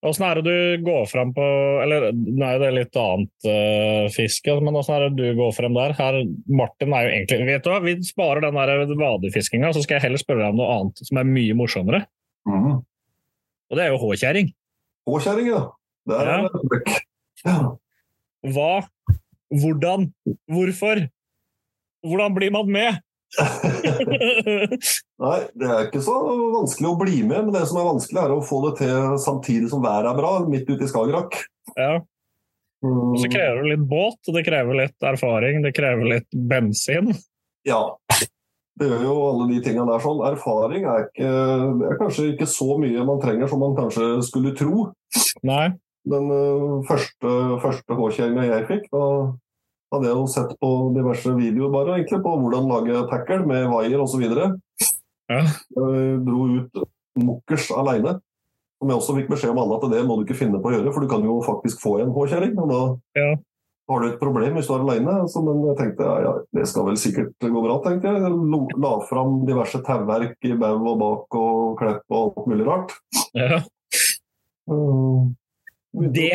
[0.06, 1.44] Åssen er det du går fram på
[1.82, 5.74] Eller nei, det er litt annet uh, fiske, men åssen er det du går frem
[5.74, 5.96] der?
[5.98, 9.98] Her, Martin er jo egentlig Vet du hva, vi sparer den der vadefiskinga, så skal
[9.98, 12.04] jeg heller spørre deg om noe annet som er mye morsommere.
[12.46, 12.78] Mm.
[13.68, 14.54] Og det er jo håkjerring.
[15.10, 15.64] Håkjerring, ja.
[16.08, 16.38] Det er Ja.
[16.42, 17.52] ja.
[17.52, 17.58] ja.
[18.54, 18.72] Hva?
[19.48, 20.08] Hvordan?
[20.48, 21.04] Hvorfor?
[22.06, 23.00] Hvordan blir man med?
[25.24, 26.14] Nei, det er ikke så
[26.54, 29.68] vanskelig å bli med, men det som er vanskelig, er å få det til samtidig
[29.72, 31.42] som været er bra, midt ute i Skagerrak.
[31.76, 31.98] ja.
[32.78, 33.10] Mm.
[33.10, 37.10] Og så krever det litt båt, det krever litt erfaring, det krever litt bensin.
[37.66, 37.80] Ja.
[38.78, 40.20] Det gjør jo alle de tingene der sånn.
[40.28, 41.32] Erfaring er, ikke,
[41.88, 44.92] er kanskje ikke så mye man trenger som man kanskje skulle tro.
[45.42, 45.72] Nei.
[46.08, 49.02] Den øh, første, første H-kjerringa jeg fikk, da
[49.92, 54.00] hadde jeg jo sett på diverse videoer bare, egentlig, på hvordan lage tackle med wire
[54.04, 54.24] osv.
[55.28, 55.42] Ja.
[55.42, 56.80] Jeg dro ut
[57.18, 58.18] mukkers aleine.
[58.78, 60.74] Som jeg også fikk beskjed om alle at det må du ikke finne på å
[60.76, 62.54] gjøre, for du kan jo faktisk få en H-kjerring.
[62.62, 62.82] Og da
[63.18, 63.32] Ja.
[63.90, 65.16] har du et problem hvis du er aleine.
[65.24, 68.22] Altså, men jeg tenkte ja, ja, det skal vel sikkert gå bra, tenkte jeg.
[68.22, 72.94] Jeg la fram diverse tauverk i bau og bak og klepp og alt mulig rart.
[73.34, 73.60] Ja.
[74.68, 75.34] Mm.
[76.14, 76.32] Det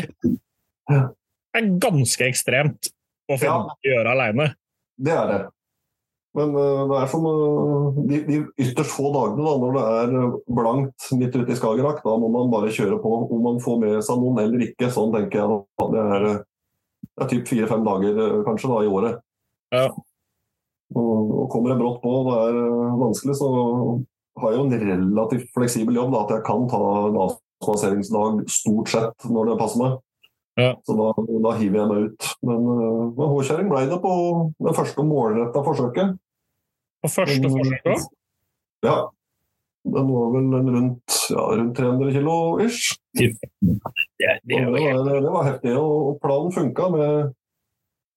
[1.55, 2.89] er ganske ekstremt
[3.29, 3.73] å finne Ja.
[3.73, 4.47] å gjøre aleine.
[4.97, 5.41] Det er det.
[6.33, 10.15] Men øh, det er som øh, de, de ytterst få dagene da, når det er
[10.17, 13.77] øh, blankt midt ute i Skagerrak, da må man bare kjøre på om man får
[13.83, 14.89] med seg noen eller ikke.
[14.93, 15.59] Sånn tenker jeg.
[15.77, 15.85] da.
[15.93, 16.25] Det er,
[17.05, 19.21] det er typ fire-fem dager kanskje da, i året.
[19.77, 19.85] Ja.
[20.93, 22.57] Og, og kommer jeg brått på og det er
[23.01, 23.47] vanskelig, så
[24.41, 26.13] har jeg jo en relativt fleksibel jobb.
[26.17, 26.81] Da, at jeg kan ta
[27.71, 29.95] en stort sett når det passer meg.
[30.59, 30.73] Ja.
[30.85, 31.09] Så da,
[31.47, 32.29] da hiver jeg meg ut.
[32.45, 34.13] Men, uh, håkjerring ble det på
[34.67, 36.15] det første målretta forsøket.
[37.03, 37.97] På første forsøk da?
[38.85, 38.97] Ja.
[39.83, 42.93] Den var vel rundt, ja, rundt 300 kilo ish.
[43.17, 43.79] Det, det
[44.47, 44.59] det,
[45.25, 45.73] det var heftig.
[45.75, 47.33] Og og planen funka med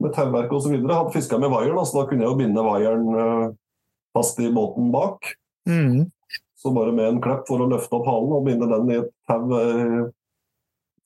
[0.02, 0.74] med tauverk osv.
[0.76, 3.46] Hadde fiska med vaier, så da kunne jeg jo binde vaieren eh,
[4.16, 5.32] fast i båten bak.
[5.68, 6.06] Mm.
[6.66, 9.10] Så bare med en klepp for å løfte opp halen og binde den i et
[9.30, 10.00] tau i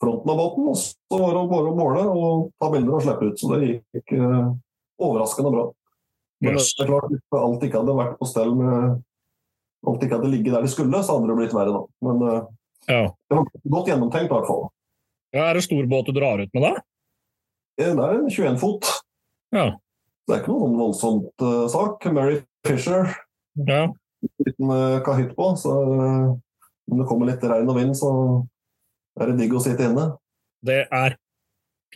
[0.01, 0.69] fronten av båten.
[0.73, 3.37] Og så var det bare å måle og ta bilder og slippe ut.
[3.43, 3.67] Så det
[3.99, 4.47] gikk eh,
[5.05, 5.67] overraskende bra.
[6.41, 6.71] Men Yes.
[6.79, 9.03] det er klart, hvis alt ikke hadde vært på stell med
[9.89, 11.83] Alt ikke hadde ligget der de skulle, så hadde det blitt verre, da.
[12.05, 12.41] Men eh,
[12.89, 13.03] Ja.
[13.29, 13.47] det var
[13.77, 14.67] godt gjennomtenkt, i hvert fall.
[15.33, 15.45] ja.
[15.51, 16.73] Er det stor båt du drar ut med, da?
[17.81, 18.89] Eh, Det er en 21 fot.
[19.53, 19.67] Ja.
[20.29, 22.05] Det er ikke noe sånn voldsomt uh, sak.
[22.13, 23.09] Mary Fisher,
[23.67, 23.87] ja.
[24.45, 25.51] Liten uh, kahytt på.
[25.61, 26.31] Så eh,
[26.91, 28.13] om det kommer litt regn og vind, så
[29.21, 30.11] er det digg å sitte inne.
[30.65, 31.17] Det er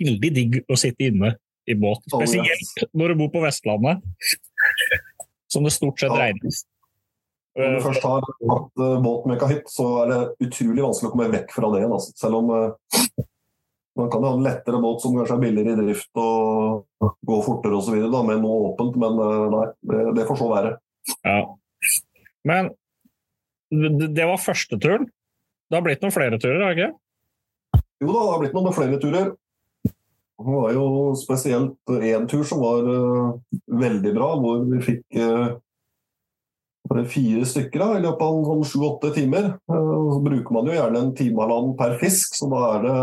[0.00, 1.34] veldig digg å sitte inne
[1.70, 2.04] i båt.
[2.12, 4.04] Spesielt når du bor på Vestlandet,
[5.52, 6.64] som det stort sett regnes.
[7.54, 11.14] Når du først har hatt eh, båt med kahytt, så er det utrolig vanskelig å
[11.14, 11.94] komme vekk fra det igjen.
[11.94, 12.14] Altså.
[12.18, 13.26] Selv om eh,
[13.94, 17.78] man kan ha en lettere båt som kanskje er billigere i drift og gå fortere
[17.78, 17.94] osv.
[17.94, 20.74] med noe åpent, men eh, nei, det, det får så være.
[21.20, 21.38] Ja.
[22.44, 22.70] Men
[23.70, 25.08] det var første turen.
[25.70, 27.82] Det har blitt noen flere turer, har det ikke?
[28.04, 29.32] Jo da, det har blitt noen flere turer.
[30.34, 33.36] Det var jo spesielt én tur som var uh,
[33.70, 35.54] veldig bra, hvor vi fikk uh,
[37.08, 39.54] fire stykker da, i løpet av sånn sju-åtte timer.
[39.70, 42.84] Uh, så bruker man jo gjerne en time og halvannen per fisk, så da er
[42.84, 42.98] det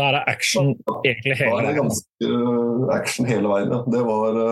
[0.00, 1.54] Da er det action egentlig hele veien?
[1.54, 3.72] Da er det ganske action hele veien.
[3.76, 3.82] Ja.
[3.94, 4.42] Det var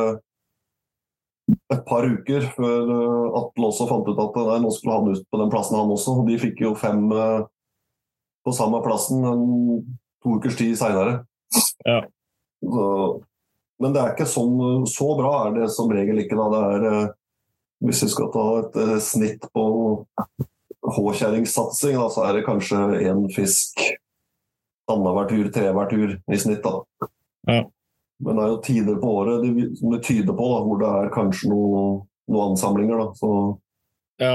[1.49, 5.25] et par uker før eh, Atle også fant ut at nei, nå skulle han ut
[5.31, 6.19] på den plassen, han også.
[6.21, 7.41] Og de fikk jo fem eh,
[8.47, 9.47] på samme plassen en
[10.25, 11.23] to ukers tid seinere.
[11.87, 12.03] Ja.
[13.79, 16.37] Men det er ikke sånn Så bra er det som regel ikke.
[16.37, 16.49] Da.
[16.53, 17.17] Det er, eh,
[17.89, 19.65] hvis vi skal ta et snitt på
[20.89, 23.85] H-kjerringsatsing, så er det kanskje én fisk
[24.89, 26.65] annenhver tur, trehver tur i snitt.
[26.65, 27.09] da.
[27.49, 27.63] Ja.
[28.25, 30.89] Men det er jo tider på året det, som det tyder på, da, hvor det
[30.91, 31.83] er kanskje noe,
[32.29, 32.99] noen ansamlinger.
[32.99, 33.13] Da.
[33.21, 33.31] Så,
[34.19, 34.33] Ja.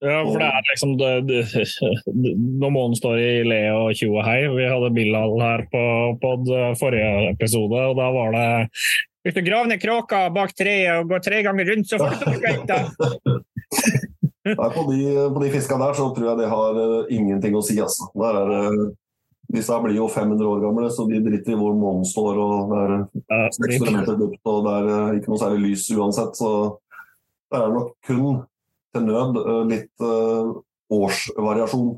[0.00, 1.42] ja, for det er liksom det, det,
[2.62, 5.82] Når månen står i le og tjo og hei Vi hadde Bilal her på,
[6.22, 6.30] på
[6.80, 8.46] forrige episode, og da var det
[9.26, 12.48] Hvis du graver ned kråka bak treet og går tre ganger rundt, så får du
[12.54, 12.78] ikke
[14.48, 15.02] nei, på, de,
[15.34, 17.76] på de fiska der så tror jeg det har uh, ingenting å si.
[17.84, 18.08] Altså.
[18.16, 18.94] Der er, det-
[19.48, 22.40] disse her blir jo 500 år gamle, så de driter i hvor månen står.
[22.42, 22.74] og
[23.14, 26.36] Det er 600 meter dypt, og det er eh, ikke noe særlig lys uansett.
[26.36, 26.50] Så
[27.48, 28.42] det er nok kun
[28.92, 31.88] til nød eh, litt årsvariasjon.
[31.88, 31.96] årsvariasjon.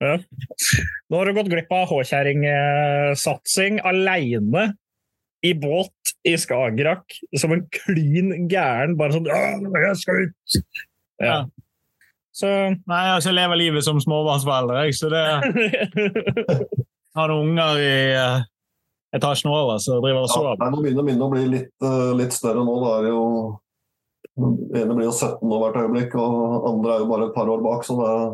[0.00, 4.00] Nå har du gått glipp av håkjerringsatsing aleine
[4.40, 4.62] alene
[5.44, 8.96] i båt i Skagerrak som en klin gæren.
[8.98, 10.60] Bare sånn «Ja, jeg skal ut!
[11.20, 11.36] Ja.
[12.40, 15.24] Så Nei, altså, jeg lever livet som småbarnsforelder, jeg, så det
[17.18, 18.44] har noen unger i uh,
[19.16, 20.60] etasjen over som driver og Ja, sover.
[20.60, 22.76] Ja, nå begynner minnet å bli litt, uh, litt større nå.
[22.84, 23.24] Da er det jo
[24.40, 27.50] Den ene blir jo 17 år hvert øyeblikk, og andre er jo bare et par
[27.50, 27.84] år bak.
[27.84, 28.30] Så det er,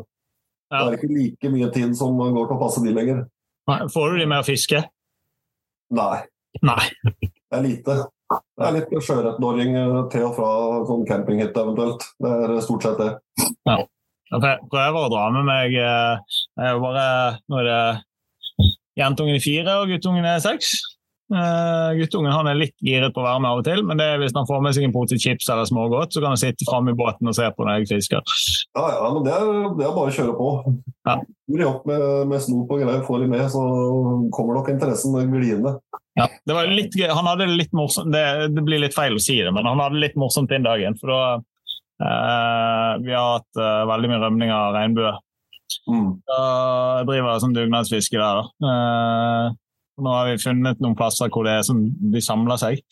[0.70, 3.24] det er ikke like mye tid som går til å passe de lenger.
[3.66, 4.84] Nei, Får du de med å fiske?
[5.96, 6.20] Nei,
[6.66, 6.84] Nei.
[7.50, 7.96] det er lite.
[8.26, 10.48] Det er litt sjøørretdorring eh, til og fra
[10.88, 12.06] sånn campinghytte eventuelt.
[12.22, 13.10] Det er stort sett det.
[14.32, 17.06] Jeg prøver å dra med meg eh, jeg er bare,
[17.46, 17.80] Nå er det
[18.96, 20.74] jentungen er fire og guttungen er seks.
[21.26, 24.04] Uh, guttungen han er litt giret på å være med av og til, men det
[24.06, 26.68] er hvis han får med seg en pose chips eller smågodt, så kan han sitte
[26.68, 28.36] framme i båten og se på når jeg fisker.
[28.78, 30.50] Ja, ja, men det er, det er bare å kjøre på.
[31.08, 31.16] Ja.
[31.50, 33.64] Blir opp med, med snop og greier, får de med, så
[34.36, 35.74] kommer nok interessen gliende.
[36.16, 37.10] Ja, det var litt, gøy.
[37.10, 38.22] han hadde litt morsomt, det,
[38.54, 40.94] det blir litt feil å si det, men han hadde litt morsomt den dagen.
[41.02, 41.20] For da
[42.00, 45.12] Vi har hatt eh, veldig mye rømning av regnbue.
[45.90, 46.10] Mm.
[46.28, 48.42] Jeg driver som dugnadsfiske der.
[48.42, 48.72] da.
[48.72, 49.54] Eh,
[50.04, 51.80] nå har vi funnet noen plasser hvor det er som
[52.12, 52.82] de samler seg.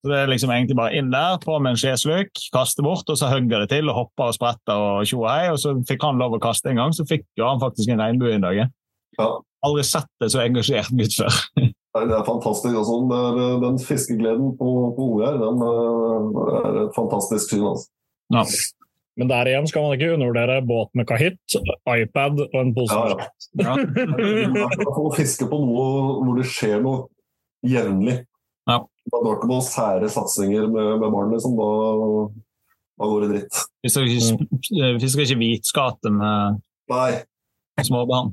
[0.00, 3.18] Så Det er liksom egentlig bare inn der, på med en skjesløk, kaste bort, og
[3.20, 5.50] så hugger det til og hopper og spretter og tjo og hei.
[5.52, 8.00] Og så fikk han lov å kaste en gang, så fikk jo han faktisk en
[8.00, 8.62] regnbue en dag.
[9.20, 9.28] Ja.
[9.66, 11.44] Aldri sett det så engasjert gutt før.
[11.90, 12.70] Det er fantastisk.
[12.70, 12.96] Altså.
[13.10, 17.64] Det er, eh, den fiskegleden på, på OR den eh, er et fantastisk syn.
[17.66, 17.90] Altså.
[18.30, 18.44] Ja.
[19.20, 21.56] Men der igjen skal man ikke undervurdere båt med kahytt,
[21.90, 23.16] iPad og en pose Ja,
[23.58, 23.74] ja.
[23.76, 24.68] Ja.
[24.86, 25.88] Å fiske på noe
[26.24, 27.08] hvor det skjer noe
[27.66, 28.20] jevnlig.
[28.70, 28.78] Ja.
[29.10, 31.56] Da det ikke noen sære satsinger med, med barn, liksom.
[31.58, 31.68] Da,
[33.02, 33.60] da går det dritt.
[33.84, 37.10] Fisker ikke, sp- fisker ikke hvitskate med Nei,
[37.86, 38.32] småbarn.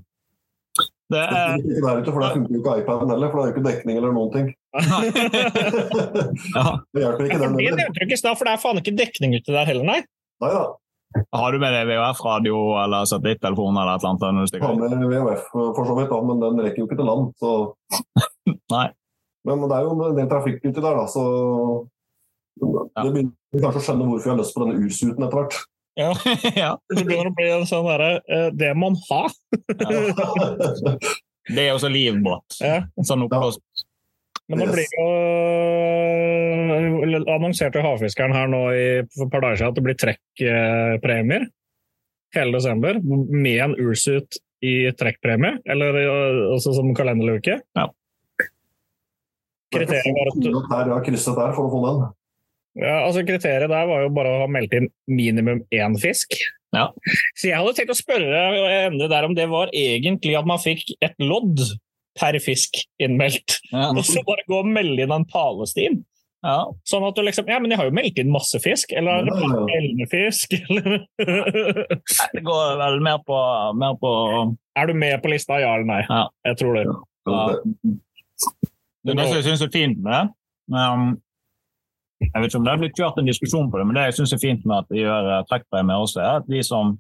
[1.08, 3.30] Det er, ikke der ute, for der funker jo ikke iPaden heller.
[3.32, 4.50] For det er jo ikke dekning eller noen ting.
[6.58, 6.66] ja.
[6.94, 7.80] Det hjelper ikke den det heller.
[7.80, 10.02] nevnte du ikke i stad, for det er faen ikke dekning ute der heller, nei.
[10.44, 10.66] Nei da.
[11.34, 14.52] Har du med deg VHF-radio eller satellittelefon eller et eller annet?
[14.54, 17.32] Jeg har med VHF for så vidt, da, men den rekker jo ikke til land.
[17.40, 17.54] Så
[18.76, 18.88] Nei.
[19.48, 21.24] Men det er jo en del trafikk uti der, da, så
[22.60, 25.58] det begynner kanskje å skjønne hvorfor jeg har lyst på denne ursuten etter hvert.
[25.98, 26.14] Ja,
[26.64, 26.72] ja.
[26.94, 29.24] Det begynner å bli en sånn derre eh, Det må man ha!
[31.48, 32.60] Det er også livbåt.
[32.60, 32.82] Ja.
[33.08, 33.64] Sånn oppblåst.
[34.52, 35.06] Men det blir jo
[37.04, 41.48] øh, Annonserte Havfiskeren her nå i, for et par dager siden at det blir trekkpremier
[42.36, 45.98] hele desember med en ursuit i trekkpremie, eller
[46.52, 47.60] også som kalenderluke.
[47.78, 47.86] Ja.
[49.74, 52.08] Kriteriet var at du har krysset der for å få den.
[52.78, 56.36] Ja, altså Kriteriet der var jo bare å ha meldt inn minimum én fisk.
[56.76, 56.90] Ja.
[57.40, 58.42] Så jeg hadde tenkt å spørre
[59.10, 61.64] der om det var egentlig at man fikk et lodd
[62.18, 63.90] per fisk innmeldt, Ja.
[63.94, 66.04] og så bare gå og melde inn en palestin.
[66.46, 66.66] Ja.
[66.86, 69.26] Sånn at du liksom Ja, men jeg har jo meldt inn masse fisk, eller er
[69.26, 71.00] det bare elvefisk, eller
[72.38, 73.38] Det går vel mer på,
[73.78, 74.12] mer på
[74.78, 76.04] Er du med på lista, ja eller nei?
[76.06, 76.28] Ja.
[76.46, 76.86] Jeg tror det.
[77.28, 77.48] Ja.
[79.04, 80.26] Det er det jeg syns er fint med det.
[80.78, 81.08] Um,
[82.24, 84.18] jeg vet ikke om det har blitt kjørt en diskusjon på det, men det jeg
[84.20, 86.96] syns er fint med at de gjør uh, trekkpremie også, er at de som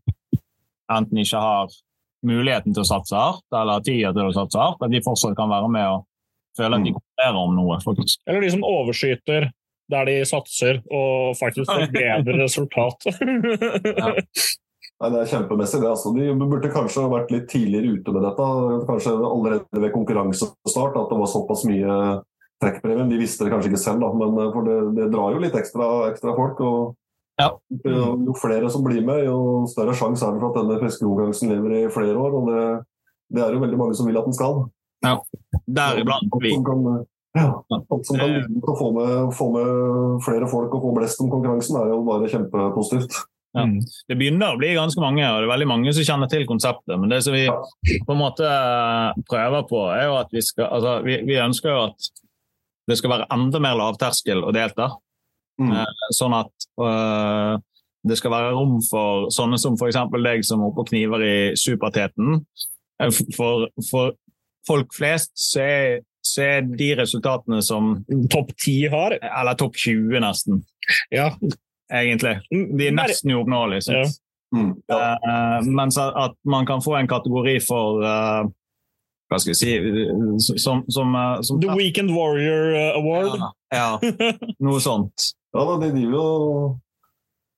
[0.94, 1.74] enten ikke har
[2.28, 5.50] muligheten til å satse hardt, eller tida til å satse hardt, at de fortsatt kan
[5.52, 6.06] være med og
[6.58, 8.22] føle at de konkurrerer om noe, faktisk.
[8.28, 9.50] Eller de som overskyter
[9.92, 13.06] der de satser, og faktisk får bedre resultat.
[14.98, 15.80] Nei, Det er kjempemessig.
[15.84, 16.12] det altså.
[16.16, 18.48] De burde kanskje ha vært litt tidligere ute med dette.
[18.90, 21.98] Kanskje allerede ved konkurransestart at det var såpass mye
[22.62, 23.10] trekkpremie.
[23.10, 25.58] De visste det kanskje ikke selv, da, men eh, for det, det drar jo litt
[25.58, 26.62] ekstra, ekstra folk.
[26.62, 26.96] og
[27.38, 27.52] Ja.
[27.86, 31.52] jo, jo flere som blir med, jo større sjanse er det for at denne fiskekonkurransen
[31.54, 32.34] lever i flere år.
[32.34, 32.64] og det,
[33.36, 34.66] det er jo veldig mange som vil at den skal.
[35.06, 35.20] Ja,
[35.70, 36.56] Deriblant vi.
[36.56, 37.06] Som kan,
[37.38, 39.72] ja, alt som kan bidra til å få med, få med
[40.26, 43.20] flere folk og få blest om konkurransen, er jo bare kjempepositivt.
[43.58, 43.64] Ja.
[44.10, 46.94] Det begynner å bli ganske mange, og det er veldig mange som kjenner til konseptet.
[46.98, 48.50] Men det som vi på en måte
[49.30, 52.10] prøver på, er jo at vi skal altså, vi, vi ønsker jo at
[52.88, 54.92] det skal være enda mer lavterskel å delta.
[55.60, 55.72] Mm.
[55.74, 57.58] Eh, Sånn at øh,
[58.08, 59.98] det skal være rom for sånne som f.eks.
[60.24, 62.44] deg som er oppe og kniver i superteten.
[63.02, 64.14] Eh, For, for
[64.68, 67.98] folk flest så er, så er de resultatene som
[68.32, 69.18] Topp ti har.
[69.22, 70.64] Eller topp 20, nesten,
[71.12, 71.32] Ja.
[71.92, 72.38] egentlig.
[72.52, 73.86] De er nesten uoppnåelige.
[73.90, 74.24] synes jeg.
[74.56, 74.72] Mm.
[74.90, 74.98] Ja.
[75.16, 78.48] Eh, mens at, man kan få en kategori for eh,
[79.28, 79.72] Hva skal vi si
[80.60, 83.40] Som, som, eh, som The Weekend Warrior uh, Award.
[83.40, 84.00] Ja, ja,
[84.64, 85.14] noe sånt.
[85.56, 86.28] Ja, da, de driver jo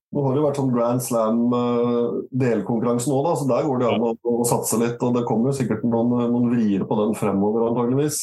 [0.10, 4.06] Nå har det jo vært sånn Grand Slam-delkonkurranse nå, da, så der går det an
[4.08, 4.98] å, å satse litt.
[5.06, 8.18] og Det kommer jo sikkert noen, noen vrier på den fremover, antageligvis.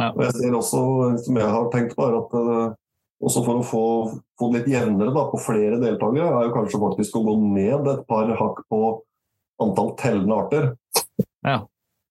[0.00, 0.08] Ja.
[0.10, 0.80] Og jeg ser også,
[1.22, 2.74] som jeg har tenkt på, er at eh,
[3.22, 3.84] også for å få,
[4.40, 7.82] få det litt jevnere da, på flere deltakere, er jo kanskje faktisk å gå ned
[7.92, 8.80] et par hakk på
[9.62, 10.64] antall tellende arter.
[11.46, 11.58] Ja.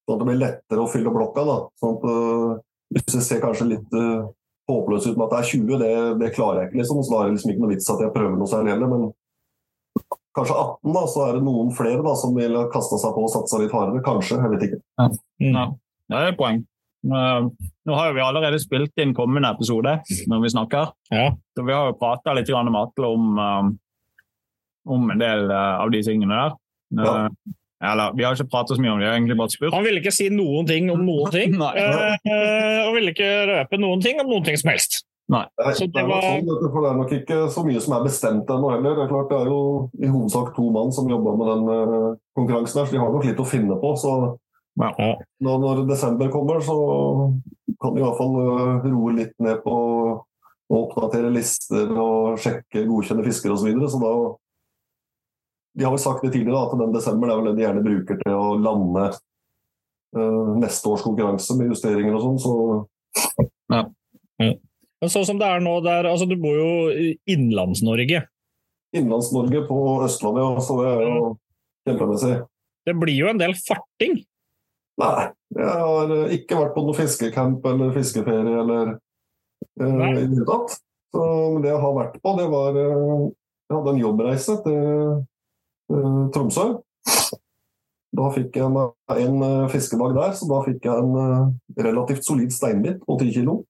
[0.06, 1.46] Sånn at det blir lettere å fylle blokka.
[1.48, 1.58] da.
[1.82, 2.62] Sånn at, eh,
[2.96, 4.30] hvis det ser kanskje litt uh,
[4.70, 6.80] håpløst ut med at det er 20, det, det klarer jeg ikke.
[6.82, 8.92] liksom, så Da er det liksom ikke noe vits at jeg prøver noe særlig heller.
[8.92, 10.02] Men
[10.38, 13.32] kanskje 18, da, så er det noen flere da, som vil kaste seg på og
[13.32, 14.04] satse litt hardere.
[14.06, 14.82] Kanskje, jeg vet ikke.
[15.00, 15.56] Mm.
[15.56, 15.66] Ja,
[16.12, 16.66] det er et poeng.
[17.02, 17.48] Uh,
[17.90, 19.96] nå har jo vi allerede spilt inn kommende episode
[20.30, 20.92] når vi snakker.
[21.10, 21.32] Ja.
[21.56, 23.72] Så vi har jo prata litt grann med Atle om, um,
[24.98, 26.60] om en del uh, av de tingene der.
[27.02, 27.16] Ja.
[27.82, 29.74] Eller vi har ikke pratet så mye om det, vi har egentlig bare spurt.
[29.74, 31.56] Han ville ikke si noen ting om noen ting.
[31.58, 31.72] Nei.
[31.78, 35.02] eh, og ville ikke røpe noen ting om noen ting som helst.
[35.32, 35.46] Nei,
[35.78, 38.96] Så det er var- det er nok ikke så mye som er bestemt ennå heller.
[38.98, 42.15] Det er klart det er jo i hovedsak to mann som jobber med den eh,
[42.36, 43.94] konkurransen her, så de har nok litt å finne på.
[43.98, 44.38] så
[44.80, 44.91] Ja.
[45.41, 46.76] når, når desember kommer, så
[47.82, 49.72] kan de i hvert fall eh, roe litt ned på
[50.72, 53.63] å oppdatere lister og sjekke godkjenne fiskere osv.
[53.63, 53.89] Så, videre.
[53.91, 54.13] så da
[55.78, 58.20] De har vel sagt det tidligere, at den desember er vel det de gjerne bruker
[58.20, 59.06] til å lande
[60.18, 62.42] uh, neste års konkurranse med justeringer og sånn.
[62.44, 62.54] så
[65.02, 68.26] Men sånn som det er nå, der, altså du bor jo i Innlands-Norge.
[68.98, 71.32] Innlands-Norge på Østlandet, ja, så det er jo
[71.88, 72.36] kjempemessig.
[72.86, 74.20] Det blir jo en del farting.
[75.02, 80.48] Nei, jeg har ikke vært på noe fiskecamp eller fiskeferie eller uh, i det hele
[80.50, 80.80] tatt.
[81.12, 81.24] Så
[81.64, 83.30] det jeg har vært på, det var uh,
[83.72, 84.82] Jeg hadde en jobbreise til
[86.36, 86.67] Tromsø.
[88.12, 92.52] Da fikk jeg en eh, fiskedag der, så da fikk jeg en eh, relativt solid
[92.52, 93.62] steinbit på 10 kilo.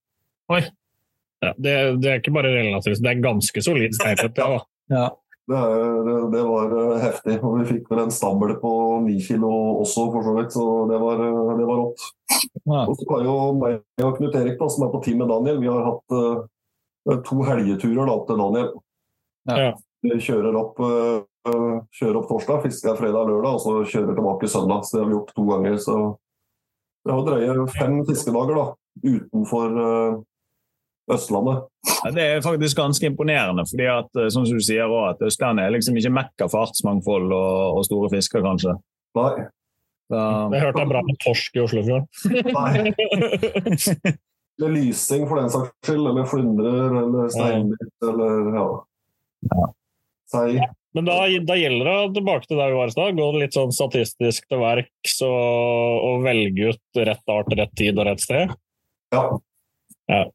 [0.52, 4.42] Ja, det, det er ikke bare relativt, det er ganske solid steinbit.
[4.42, 4.62] Ja.
[4.92, 5.06] Ja.
[5.48, 7.38] Det, er, det var eh, heftig.
[7.42, 8.72] Og vi fikk vel en stabel på
[9.06, 9.52] 9 kilo
[9.82, 12.06] også, for så vidt, så det var, eh, det var rått.
[12.66, 12.82] Ja.
[12.82, 15.62] Og så har jo meg og Knut Erik, da, som er på team med Daniel,
[15.62, 18.70] vi har hatt uh, to helgeturer da, til Daniel.
[19.50, 19.72] Ja.
[20.06, 24.18] Vi kjører opp, eh, kjører opp torsdag, fisker fredag og lørdag, og så kjører vi
[24.20, 24.84] tilbake søndag.
[24.86, 25.78] Så det har vi gjort to ganger.
[25.82, 25.96] Så
[27.06, 28.66] det har drøye fem fiskedager da,
[29.08, 30.20] utenfor eh,
[31.12, 31.64] Østlandet.
[31.90, 35.66] Ja, det er faktisk ganske imponerende, fordi at, eh, som du sier også, at Østlandet
[35.66, 38.78] er liksom ikke mekka for artsmangfold og, og store fisker, kanskje.
[39.18, 39.34] Nei.
[40.12, 40.22] Da...
[40.52, 42.08] Jeg hørte det er bra med torsk i Oslofjorden.
[42.52, 44.16] Nei.
[44.60, 46.04] Eller lysing, for den saks skyld.
[46.12, 48.66] Eller flyndrer, eller steinbit, eller ja.
[50.30, 50.60] Sei.
[50.98, 51.16] Men da,
[51.48, 54.60] da gjelder det tilbake til der vi var i stad, Gå litt sånn statistisk til
[54.60, 58.52] verks og, og velge ut rett art, rett tid og rett sted.
[59.16, 59.24] Ja.
[60.12, 60.26] Ja.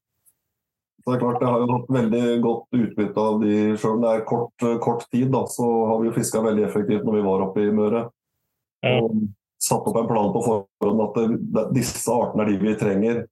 [1.06, 4.00] Så det er klart, Jeg har jo hatt veldig godt utbytte av de sjøl.
[4.02, 7.26] Det er kort, kort tid, da, så har vi jo fiska veldig effektivt når vi
[7.28, 8.06] var oppe i Møre.
[8.82, 8.96] Ja.
[9.04, 9.28] Og
[9.62, 13.22] satt opp en plan på forhånd at det, det, disse artene er de vi trenger.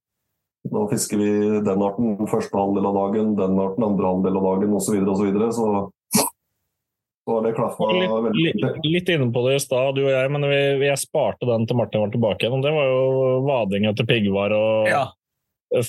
[0.72, 1.32] Nå fisker vi
[1.66, 4.86] den arten første halvdel av dagen, den arten andre halvdel av dagen osv.
[4.86, 5.50] Så, videre, og så, videre.
[5.52, 5.68] så
[7.24, 10.44] så det klaffa veldig litt, litt inne på det i stad, du og jeg, men
[10.44, 12.58] vi, vi jeg sparte den til Martin var tilbake igjen.
[12.58, 14.52] og Det var jo vading etter piggvar.
[14.52, 15.06] Og, ja.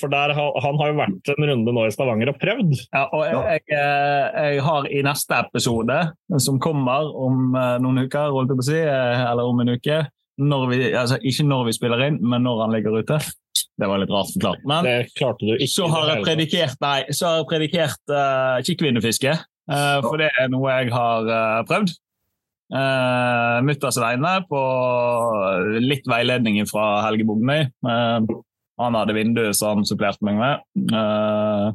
[0.00, 2.72] For der, han har jo vært en runde nå i Stavanger og prøvd.
[2.88, 5.98] Ja, og jeg, jeg, eh, jeg har i neste episode,
[6.42, 9.76] som kommer om eh, noen uker, holdt jeg på å si, eh, eller om en
[9.76, 10.06] uke
[10.36, 13.16] når vi, altså Ikke når vi spiller inn, men når han ligger ute.
[13.76, 14.64] Det var litt rart forklart.
[14.68, 14.96] Men Det
[15.40, 15.68] du ikke.
[15.72, 19.32] så har jeg det hele predikert, nei, så har jeg predikert uh, kikkvinnefiske.
[19.70, 21.94] Eh, for det er noe jeg har eh, prøvd.
[22.66, 24.60] Uh, Mutters vegne på
[25.78, 27.62] litt veiledning fra Helge Bognøy.
[27.70, 28.36] Eh,
[28.76, 30.64] han hadde vinduet som han supplerte meg med.
[30.92, 31.68] Eh,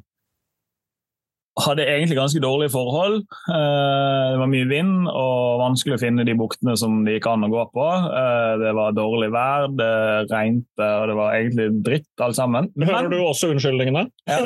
[1.61, 3.17] hadde egentlig ganske dårlige forhold.
[3.51, 7.47] Eh, det var mye vind og vanskelig å finne de buktene som det gikk an
[7.47, 7.87] å gå på.
[8.21, 9.91] Eh, det var dårlig vær, det
[10.31, 12.71] regnet og det var egentlig dritt alt sammen.
[12.79, 14.07] Hører du også unnskyldningene?
[14.29, 14.39] Ja,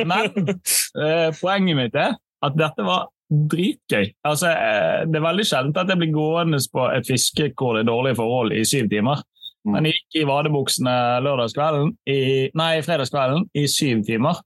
[0.00, 4.08] men eh, poenget mitt er at dette var dritgøy.
[4.26, 7.84] Altså, eh, det er veldig sjelden at jeg blir gående på et fiske hvor det
[7.84, 9.22] er dårlige forhold i syv timer.
[9.66, 9.72] Mm.
[9.74, 10.94] Men jeg gikk i vadebuksene
[11.26, 12.20] lørdagskvelden, i,
[12.56, 14.40] nei, fredagskvelden i syv timer.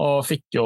[0.00, 0.64] Og fikk jo,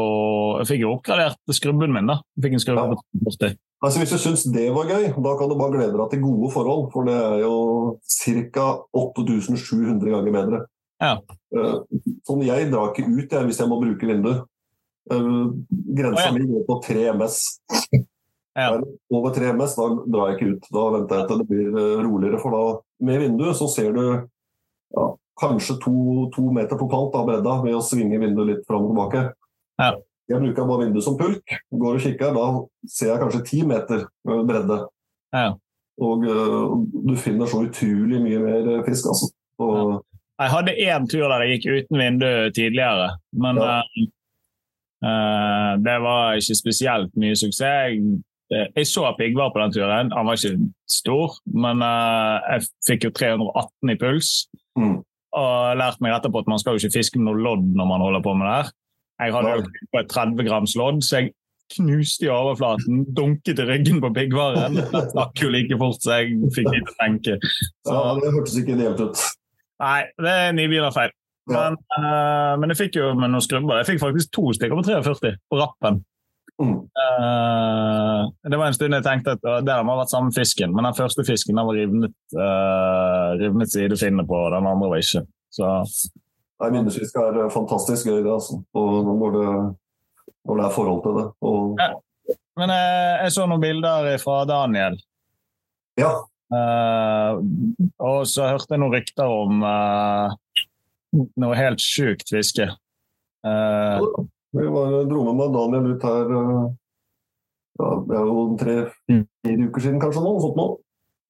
[0.68, 2.06] fikk jo oppgradert skrubben min.
[2.08, 2.20] da.
[2.40, 3.00] Fikk en skrubbe Ja.
[3.28, 3.56] 40.
[3.84, 6.50] Altså Hvis du syns det var gøy, da kan du bare glede deg til gode
[6.50, 6.88] forhold.
[6.92, 8.66] For det er jo ca.
[8.96, 10.60] 8700 ganger bedre.
[11.00, 11.12] Ja.
[11.54, 11.76] Eh,
[12.26, 14.32] Sånn, Jeg drar ikke ut jeg, hvis jeg må bruke vindu.
[15.10, 17.40] Eh, Grensa mi går på 3 MS.
[18.58, 18.74] Ja.
[18.74, 18.82] Er
[19.14, 20.68] Over 3 MS da drar jeg ikke ut.
[20.74, 22.40] Da venter jeg til det blir eh, roligere.
[22.42, 25.06] For da med vinduet så ser du ja,
[25.40, 29.24] kanskje to, to meter totalt av bredda ved å svinge vinduet litt fram og tilbake.
[29.78, 29.94] Ja.
[30.28, 31.56] Jeg bruker bare vinduet som pulk.
[31.70, 32.48] Går og kikker, da
[32.90, 34.82] ser jeg kanskje ti meter eh, bredde.
[35.36, 35.48] Ja.
[35.98, 36.76] Og uh,
[37.08, 39.32] du finner så utrolig mye mer fisk, altså.
[39.58, 39.96] Og,
[40.38, 43.80] Jeg hadde én tur der jeg gikk uten vindu tidligere, men Ja.
[45.04, 47.60] Eh, det var ikke spesielt mye suksess.
[47.62, 48.20] Jeg,
[48.54, 50.12] eh, så piggvar på den turen.
[50.14, 54.32] Han var ikke stor, men eh, jeg fikk jo 318 i puls.
[54.78, 54.98] Mm.
[55.38, 58.04] Og lærte meg etterpå at man skal jo ikke fiske med noe lodd når man
[58.06, 58.70] holder på med det her.
[59.18, 61.32] Jeg hadde jo på et 30 grams lodd, så jeg
[61.74, 64.78] knuste i overflaten, dunket i ryggen på piggvaren.
[64.94, 67.38] Det stakk jo like fort, så jeg fikk ikke å tenke.
[67.44, 69.24] Så, ja, det hørtes ikke ideelt ut.
[69.82, 71.12] Nei, det er nybegynnerfeil.
[71.48, 73.80] Men, uh, men jeg fikk jo med noen skrubber.
[73.80, 76.02] Jeg fikk faktisk to stykker på 43 på rappen.
[76.62, 76.74] Mm.
[76.74, 80.72] Uh, det var en stund jeg tenkte at uh, det må ha vært samme fisken,
[80.74, 85.22] men den første fisken den var rivnet, uh, rivnet sidefinne på, den andre var ikke.
[85.54, 85.68] Så
[86.58, 88.58] Nei, Minnefisk er fantastisk gøy, det, altså.
[88.74, 89.50] Og når det,
[90.50, 91.26] når det er forhold til det.
[91.46, 91.92] Og, Ja.
[92.58, 94.96] Men jeg så noen bilder fra Daniel.
[95.96, 96.10] ja.
[96.50, 99.62] Og så hørte jeg noen rykter om
[101.12, 102.68] noe helt sjukt fiske.
[103.46, 104.00] Eh,
[104.56, 106.68] Vi var, dro med meg Daniel ut her eh,
[107.78, 110.32] ja, det er jo tre-fire uker siden kanskje nå.
[110.42, 110.68] Sånt nå.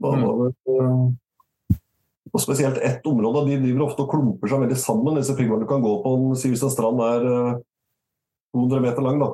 [0.00, 0.22] Da Mm.
[0.24, 1.76] var det, eh,
[2.32, 3.46] og spesielt ett område.
[3.48, 5.16] De driver ofte og klumper seg veldig sammen.
[5.16, 7.58] disse piggvarene du kan gå på hvis en strand er eh,
[8.54, 9.18] 200 meter lang.
[9.18, 9.30] da.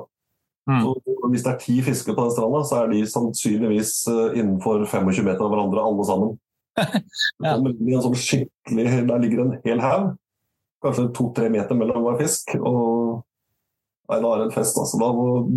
[0.67, 0.81] Mm.
[0.81, 5.23] Så hvis det er ti fisker på den stranda, så er de sannsynligvis innenfor 25
[5.23, 6.39] meter av hverandre alle sammen.
[7.45, 7.55] Ja.
[8.01, 10.15] Sånn Der ligger en hel haug.
[10.85, 12.55] Kanskje to-tre meter mellom hver fisk.
[12.61, 13.23] og
[14.05, 14.77] Nei, da er det en fest.
[14.77, 14.99] altså.
[15.01, 15.07] Da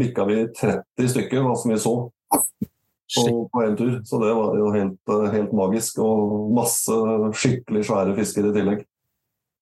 [0.01, 1.91] bikka vi 30 stykker, hva som vi så,
[2.33, 3.99] på, på en tur.
[4.09, 5.99] Så det var jo helt, eh, helt magisk.
[6.05, 6.95] Og masse
[7.43, 8.87] skikkelig svære fisker i tillegg.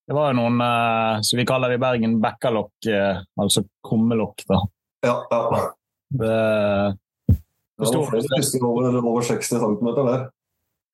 [0.07, 4.45] det var jo noen eh, som vi kaller i Bergen bekkalokk, eh, altså kummelokk.
[4.47, 4.61] da.
[5.03, 5.64] Ja, ja.
[6.14, 6.37] Det,
[7.27, 10.29] Det var flere fisker over, over 60 cm der.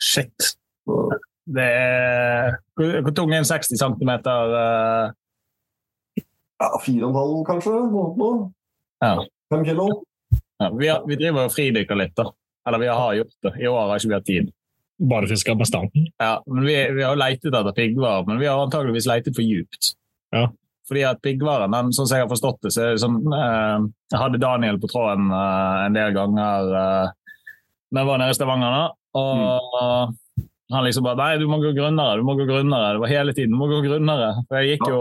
[0.00, 0.48] shit.
[0.88, 1.10] Så,
[1.52, 4.12] Det er Hvor tung er en 60 cm?
[4.24, 5.12] Uh,
[6.62, 7.74] ja, Fire og en halv, kanskje?
[7.92, 8.48] Noe, noe.
[9.02, 9.16] ja.
[9.52, 9.88] 5 kilo?
[10.62, 10.70] ja.
[10.78, 12.30] Vi, har, vi driver og fridykker litt, da.
[12.68, 13.54] Eller vi har gjort det.
[13.60, 14.50] I år har ikke vi hatt tid.
[15.10, 16.06] Bare fiska bestanden.
[16.22, 19.96] Ja, men vi, vi har leitet etter piggvar, men vi har antageligvis leitet for djupt.
[20.32, 20.46] Ja.
[20.88, 23.84] Fordi at piggvaren, den, sånn som jeg har forstått det, så er det sånn eh,
[24.12, 27.12] Jeg hadde Daniel på tråden eh, en del ganger eh,
[27.92, 28.84] da jeg var nede i Stavanger, da,
[29.20, 30.14] og
[30.72, 32.94] han liksom bare Nei, du må gå grunnere, du må gå grunnere.
[32.96, 34.32] Det var hele tiden, du må gå grunnere.
[34.48, 35.00] For jeg gikk jo,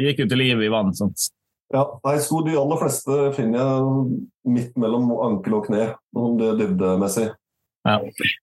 [0.00, 0.92] gikk jo til livet i vann.
[0.96, 1.28] sånt.
[1.74, 6.52] Ja, nei, sko, De aller fleste finner jeg midt mellom ankel og kne, sånn det
[6.60, 7.30] dybdemessig.
[7.84, 7.98] Ja.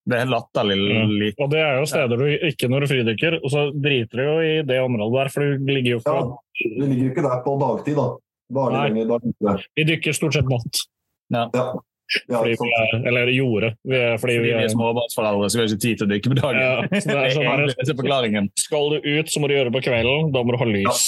[0.06, 0.76] Det er latterlig
[1.10, 1.42] lite.
[1.42, 4.36] Og det er jo steder du ikke når du fridykker, og så driter du jo
[4.46, 6.20] i det området der, for du ligger jo Ja,
[6.62, 8.10] Du ligger jo ikke der på dagtid, da.
[8.52, 8.84] Er Nei.
[8.90, 9.64] lenger, er.
[9.80, 10.84] Vi dykker stort sett natt.
[11.32, 11.46] Ja.
[11.56, 11.66] Ja,
[12.28, 13.70] Fordi vi er, eller gjorde.
[13.88, 16.12] Vi er, fordi Fordi vi er er, småbarnsforeldre, så vi har ikke tid til å
[16.12, 16.60] dykke på dagen.
[16.62, 18.50] Ja, så det er sånn her- det er forklaringen.
[18.60, 20.32] skal du ut, så må du gjøre det på kvelden.
[20.36, 21.06] Da må du ha lys.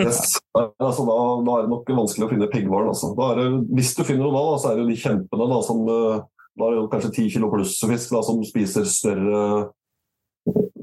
[0.00, 0.20] Yes.
[0.56, 1.16] Altså, da,
[1.46, 2.92] da er det nok vanskelig å finne piggvaren.
[2.92, 3.14] Altså.
[3.16, 3.48] Da er det,
[3.78, 6.20] hvis du finner noe da, da, så er det jo de kjempene da, som eh,
[6.60, 9.42] Da er det jo kanskje ti kilo pluss fisk da, som spiser større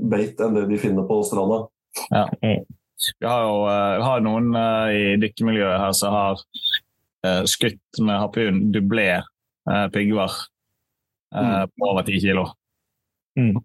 [0.07, 1.63] beit enn det de finner på stranda.
[2.09, 6.77] Vi har jo eh, vi har noen eh, i dykkemiljøet her som har eh,
[7.49, 10.31] skutt med harpun dublé eh, piggvar
[11.35, 12.47] eh, på over ti kilo.
[13.39, 13.57] Mm.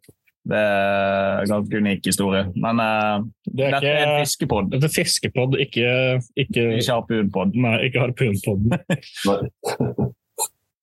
[0.43, 2.49] Det er en ganske unik historie.
[2.59, 5.93] Men eh, Det er dette er en ikke fiskepod, Dette er fiskepod, ikke,
[6.35, 7.55] ikke, ikke harpunpod.
[7.55, 8.75] nei, ikke harpunpodden.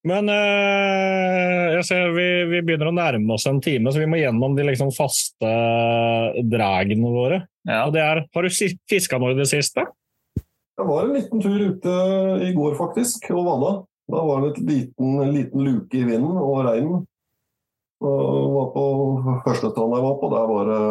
[0.08, 4.16] Men eh, jeg ser vi, vi begynner å nærme oss en time, så vi må
[4.16, 5.50] gjennom de liksom faste
[6.48, 7.42] dragene våre.
[7.68, 7.82] Ja.
[7.84, 8.48] Og det er, Har du
[8.88, 9.84] fiska noe i det siste?
[10.80, 11.94] Jeg var en liten tur ute
[12.46, 13.70] i går faktisk, og vada.
[14.10, 17.02] Da var det et liten, en liten luke i vinden og regnen.
[18.00, 18.84] Og var på
[19.44, 20.84] første stranda jeg var på, der var det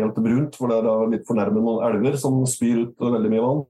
[0.00, 3.62] helt brunt, for det er litt fornærmet noen elver som spyr ut veldig mye vann.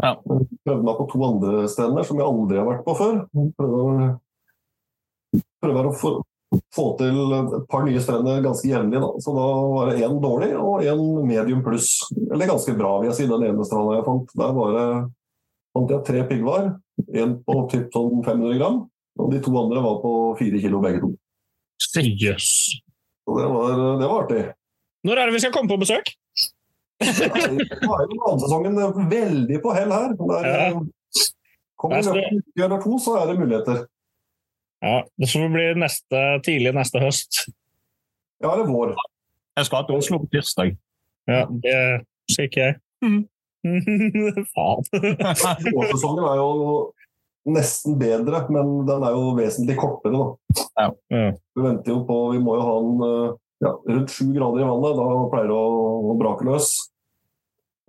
[0.00, 0.14] Ja.
[0.24, 3.20] Prøvde meg på to andre steder som jeg aldri har vært på før.
[3.60, 4.08] Prøvde,
[5.60, 6.14] prøver å få,
[6.74, 9.00] få til et par nye strender ganske jevnlig.
[9.02, 9.10] Da.
[9.22, 11.92] Så da var det én dårlig og én medium pluss.
[12.26, 14.34] Eller ganske bra, vil jeg si, den ene stranda jeg fant.
[14.40, 14.86] Der var det,
[15.76, 16.70] fant jeg tre piggvar.
[17.14, 18.80] Én på typ sånn 500 gram,
[19.20, 21.12] og de to andre var på fire kilo begge to.
[21.80, 22.80] Seriøst?
[23.30, 24.42] Det var, det var artig.
[25.06, 26.10] Når er det vi skal komme på besøk?
[27.00, 30.16] Nå er jo banesesongen veldig på hell her.
[30.18, 30.80] Der, er, Ja.
[31.80, 33.78] Kommer det en uke eller to, så er det muligheter.
[34.80, 37.42] Ja, Det får bli neste, tidlig neste høst.
[38.40, 38.94] Ja, eller vår.
[39.58, 40.72] Jeg skal til Oslo på tirsdag.
[41.28, 41.76] Ja, Det
[42.30, 42.78] skal ikke jeg.
[44.54, 44.88] Faen.
[45.76, 46.48] Vårsesongen er jo
[47.50, 50.16] nesten bedre, men den er jo vesentlig kortere.
[50.16, 50.64] Da.
[50.80, 50.88] Ja.
[51.12, 51.26] Ja.
[51.56, 54.68] Vi venter jo på Vi må jo ha en eh, ja, rundt sju grader i
[54.68, 54.96] vannet.
[54.96, 55.68] Da pleier det å,
[56.12, 56.72] å brake løs.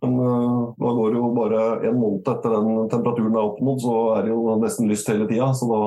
[0.02, 3.98] Men uh, da går det jo bare en måned etter den temperaturen er oppnådd, så
[4.16, 5.52] er det jo nesten lyst hele tida.
[5.58, 5.82] Så da,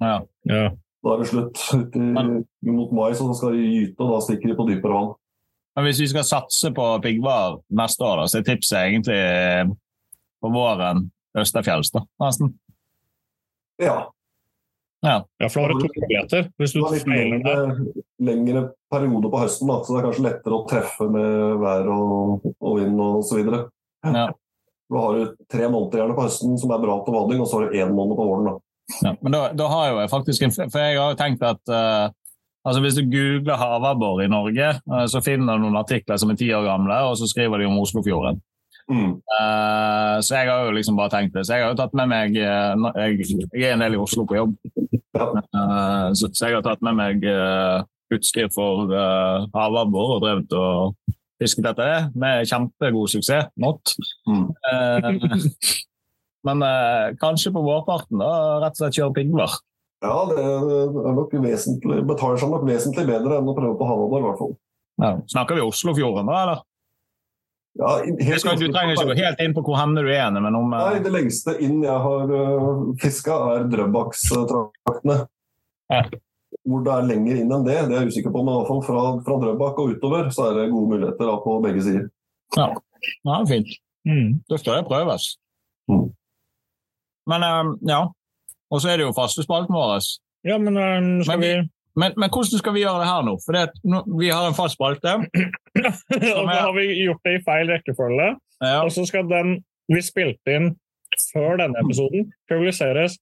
[0.00, 0.16] Ja.
[0.48, 0.64] Ja.
[1.04, 1.60] da er det slutt.
[1.76, 5.12] Ut i, mot mai så skal de gyte, og da stikker de på dypere vann.
[5.74, 9.64] Men hvis vi skal satse på piggvar neste år, da, så er tipset egentlig eh,
[10.42, 12.52] på våren Østerfjells, da, nesten.
[13.82, 13.96] Ja.
[15.02, 16.46] ja, for da har du to muligheter.
[16.62, 17.54] Hvis du Det feiler det.
[17.56, 21.90] lengre, lengre periode på høsten, da, så det er kanskje lettere å treffe med vær
[21.90, 23.42] og, og vind osv.
[24.06, 24.28] Ja.
[24.86, 27.58] Du har jo tre måneder gjerne på høsten som er bra til vading, og så
[27.58, 28.52] har du én måned på våren.
[28.52, 28.54] da.
[29.00, 31.72] Ja, men da, da har jo jeg faktisk en For jeg har jo tenkt at
[31.72, 32.10] uh,
[32.64, 36.40] altså hvis du googler havabbor i Norge, uh, så finner du noen artikler som er
[36.40, 38.42] ti år gamle, og så skriver de om Oslofjorden.
[38.92, 39.16] Mm.
[39.16, 41.46] Uh, så jeg har jo liksom bare tenkt det.
[41.46, 44.36] Så jeg har jo tatt med meg jeg, jeg er en del i Oslo på
[44.36, 44.54] jobb,
[45.14, 47.28] så, så jeg har tatt med meg
[48.14, 53.50] utstyr for uh, havabbor og drevet og fisket etter det, med kjempegod suksess.
[53.60, 53.96] Not.
[54.28, 54.48] Mm.
[56.44, 59.56] Eh, men eh, kanskje på vårparten da, rett og slett kjøre piggvar.
[60.04, 64.20] Ja, det er nok vesentlig, betaler seg nok vesentlig bedre enn å prøve på havabbor,
[64.20, 64.54] i hvert fall.
[65.00, 65.10] Ja.
[65.32, 66.64] Snakker vi Oslofjorden da, eller?
[67.74, 67.94] Ja,
[68.38, 70.82] skal, du trenger ikke gå helt inn på hvor hen du er men om eh,
[70.92, 75.16] Nei, det lengste inn jeg har uh, fiska, er Drøbakstraktene.
[75.90, 76.04] Ja.
[76.62, 78.70] Hvor det er lenger inn enn det, det er jeg usikker på, men i hvert
[78.70, 82.06] fall fra, fra Drøbak og utover så er det gode muligheter da, på begge sider.
[82.54, 83.74] Ja, fint.
[84.06, 84.38] Mm.
[84.52, 85.32] Da skal det prøves.
[85.90, 86.12] Mm.
[87.30, 88.02] Men eh, ja.
[88.72, 90.02] Og så er det jo faste spalten vår.
[90.44, 91.52] Ja, men um, skal vi
[91.94, 93.36] Men, men hvordan skal vi gjøre det her nå?
[93.44, 93.68] For det,
[94.18, 95.12] vi har en fast spalte.
[96.38, 98.32] Og da har vi gjort det i feil rekkefølge.
[98.64, 98.80] Ja.
[98.82, 99.60] Og så skal den
[99.92, 100.72] vi spilte inn
[101.30, 103.20] før denne episoden, publiseres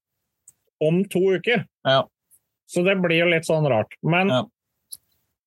[0.81, 1.67] om to uker.
[1.85, 2.07] Ja.
[2.71, 3.93] Så det blir jo litt sånn rart.
[4.03, 4.43] Men Ja.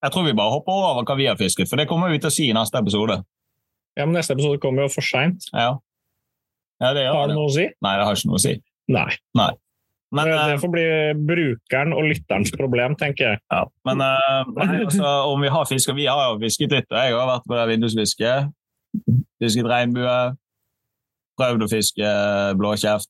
[0.06, 2.30] Jeg tror vi bare hopper over hva vi har fisket, for det kommer vi til
[2.30, 3.16] å si i neste episode.
[3.97, 5.47] Ja, men neste episode kommer jo for seint.
[5.49, 5.80] Ja,
[6.84, 7.67] ja det Har det noe å si?
[7.84, 8.55] Nei, det har ikke noe å si.
[8.91, 9.51] Nei.
[10.15, 10.86] Men, det, eh, får bli
[11.28, 13.41] brukeren og lytterens problem, tenker jeg.
[13.51, 16.99] Ja, men eh, nei, altså, om vi har fiska Vi har jo fisket litt, og
[16.99, 18.53] jeg har vært på det vindusfisket.
[19.41, 20.19] fisket regnbue.
[21.36, 22.11] Prøvd å fiske
[22.59, 23.09] blåkjeft.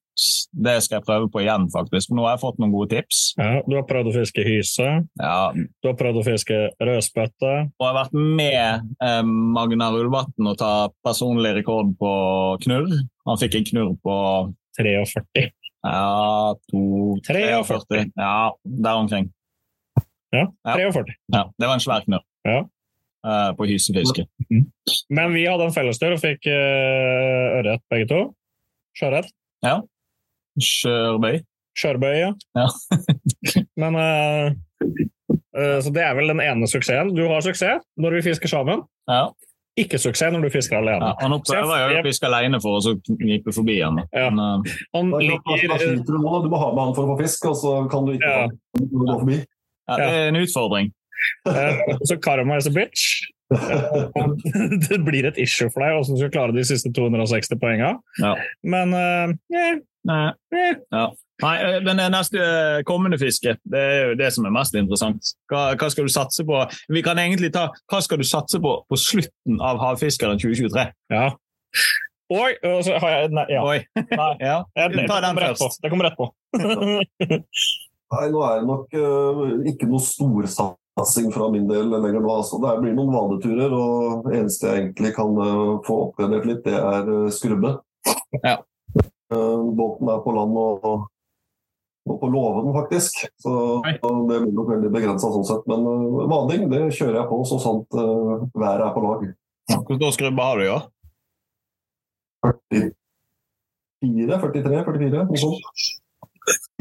[0.55, 2.11] Det skal jeg prøve på igjen, faktisk.
[2.15, 3.33] Nå har jeg fått noen gode tips.
[3.37, 4.85] Ja, du har prøvd å fiske hyse.
[5.19, 7.51] Ja, Du har prøvd å fiske rødspøtte.
[7.75, 10.71] og jeg har vært med eh, Magnar Ulvatn og ta
[11.05, 12.11] personlig rekord på
[12.63, 12.93] knurr.
[13.27, 14.15] Han fikk en knurr på
[14.79, 15.51] 43.
[15.85, 16.81] ja, to
[17.27, 18.05] 43.
[18.17, 19.31] Ja, der omkring.
[20.33, 20.75] Ja, Ja.
[20.75, 21.13] 43.
[21.31, 22.57] Ja, det var en svær knurr Ja.
[23.25, 24.25] eh, på hysefiske.
[25.09, 28.19] Men vi hadde en fellestur og fikk uh, ørret begge to.
[28.95, 29.31] Sjøørret.
[30.61, 31.39] Skjørbøy.
[31.75, 32.29] Skjørbøy, ja.
[32.55, 32.67] Ja.
[33.81, 34.53] Men uh,
[35.57, 37.11] eh, Så det er vel den ene suksessen.
[37.15, 38.85] Du har suksess når vi fisker sammen.
[39.11, 39.27] Ja.
[39.75, 41.11] Ikke suksess når du fisker alene.
[41.11, 43.99] Ja, han prøver jeg å fiske alene for å så knipe forbi han.
[44.15, 44.29] Ja.
[44.31, 46.37] Men, uh, Han ligger du nå.
[46.45, 48.47] Du må ha med han for å få fisk, og så kan du ikke Ja.
[48.79, 49.41] går forbi.
[49.89, 50.93] ja, det er en utfordring.
[51.47, 53.25] Uh, Så karma is a bitch.
[54.89, 57.99] Det blir et issue for deg hvordan du skal klare de siste 260 poengene.
[58.21, 58.33] Ja.
[58.63, 60.25] Men uh, eh, Nei.
[60.53, 60.81] eh.
[60.93, 61.05] Ja.
[61.43, 64.77] Nei, eh, men det neste eh, kommende fiske, det er jo det som er mest
[64.79, 65.33] interessant.
[65.51, 66.61] Hva, hva skal du satse på?
[66.93, 70.87] Vi kan egentlig ta hva skal du satse på på slutten av Havfiskeren 2023?
[71.15, 71.29] ja.
[72.33, 73.61] Oi, og så har jeg Nei, ja.
[73.61, 73.81] Oi.
[73.93, 74.31] Nei.
[74.47, 74.55] Ja.
[74.77, 75.77] Jeg, Ta den først.
[75.83, 76.31] Det kommer rett på.
[78.15, 82.31] Nei, nå er det nok uh, ikke noe storsatsing fra min del lenger nå.
[82.39, 82.57] Altså.
[82.63, 86.77] Det blir noen vaneturer, og det eneste jeg egentlig kan eh, få oppgradert litt, det
[86.79, 87.75] er uh, skrubbe.
[88.41, 88.57] Ja.
[89.33, 90.85] Eh, båten er på land og,
[92.05, 93.23] og på låven, faktisk.
[93.41, 93.53] Så
[93.85, 95.63] det blir nok veldig begrensa sånn sett.
[95.71, 99.25] Men eh, vading, det kjører jeg på så sant uh, været er på lag.
[99.73, 100.83] Hvor stor skrubbe har du i år?
[104.05, 105.61] 44, 43, 44, noe sånt.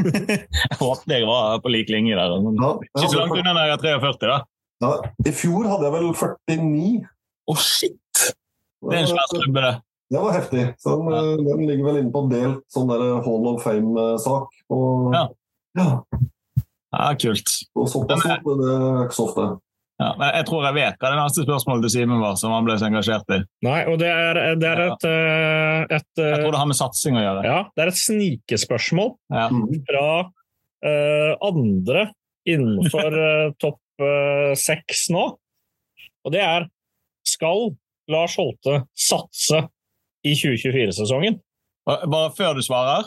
[0.05, 2.33] Jeg håpet jeg var på lik linje der.
[2.45, 4.35] men Ja, Ikke så langt unna når jeg er 43, da.
[4.85, 4.91] ja,
[5.25, 6.91] I fjor hadde jeg vel 49.
[7.49, 8.25] Å, shit!
[8.85, 9.71] Det er en svær skrubbe, det.
[10.13, 10.75] Det var heftig.
[10.79, 11.23] Så den, Ja.
[11.37, 14.49] den ligger vel inne på delt sånn der Hall of Fame-sak.
[15.15, 15.29] Ja.
[15.79, 16.03] ja.
[16.95, 17.51] Ja, kult.
[17.75, 19.61] og såpass er- men det er ikke så ofte.
[19.99, 22.65] Ja, men jeg tror jeg vet hva det neste spørsmålet til Simen var, som han
[22.67, 23.39] ble så engasjert i.
[23.63, 27.19] Nei, og det er, det er et, eh, et Jeg tror det har med satsing
[27.19, 27.45] å gjøre.
[27.47, 29.49] Ja, det er et snikespørsmål Ja.
[29.89, 30.09] Fra
[30.85, 32.11] uh, andre
[32.47, 35.39] innenfor uh, topp seks seks nå.
[36.27, 36.67] Og det er
[37.25, 37.77] Skal
[38.11, 39.69] Lars Holte satse
[40.25, 41.39] i 2024-sesongen?
[41.87, 43.07] Bare før du svarer,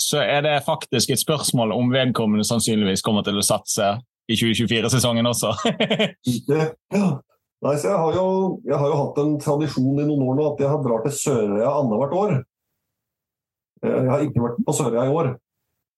[0.00, 3.96] så er det faktisk et spørsmål om vedkommende sannsynligvis kommer til å satse
[4.28, 5.54] i 2024-sesongen også.
[6.96, 7.08] Ja.
[7.64, 8.26] Nei, så jeg, har jo,
[8.68, 11.14] jeg har jo hatt en tradisjon i noen år nå at jeg har drar til
[11.16, 12.34] Sørøya annethvert år.
[13.80, 15.30] Eh, Jeg har ikke vært på Sørøya i år,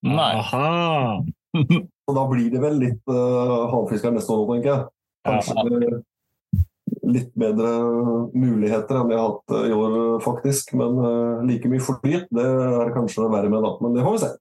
[0.06, 0.30] Nei.
[0.38, 1.18] Aha!
[2.06, 4.84] så da blir det vel litt uh, havfisker neste år, tenker jeg.
[5.26, 5.98] Kanskje med
[7.12, 7.72] litt bedre
[8.34, 10.74] muligheter enn jeg har hatt eh, i år, faktisk.
[10.78, 13.74] Men uh, like mye flyt, det er kanskje verre med, da.
[13.84, 14.36] Men det får vi se.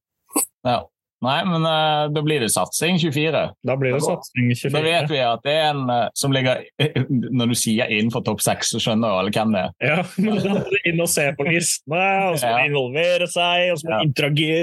[0.67, 0.83] Ja.
[1.25, 3.39] Nei, men uh, da blir det satsing 24.
[3.65, 4.73] Da blir det satsing 24.
[4.75, 6.61] Da vet vi at det er en uh, som ligger
[7.09, 9.73] Når du sier innenfor topp seks, så skjønner jo alle hvem det er.
[9.81, 12.69] Ja, men da må du inn og se på listene, og så må Ja.
[12.69, 14.05] involvere seg, og så må Ja.
[14.05, 14.13] du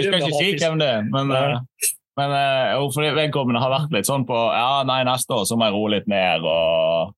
[0.06, 1.90] skal ikke si hvem det er, men, eh,
[2.22, 2.38] men
[2.94, 5.94] fordi vedkommende har vært litt sånn på Ja, nei, neste år så må jeg roe
[5.96, 7.16] litt ned, og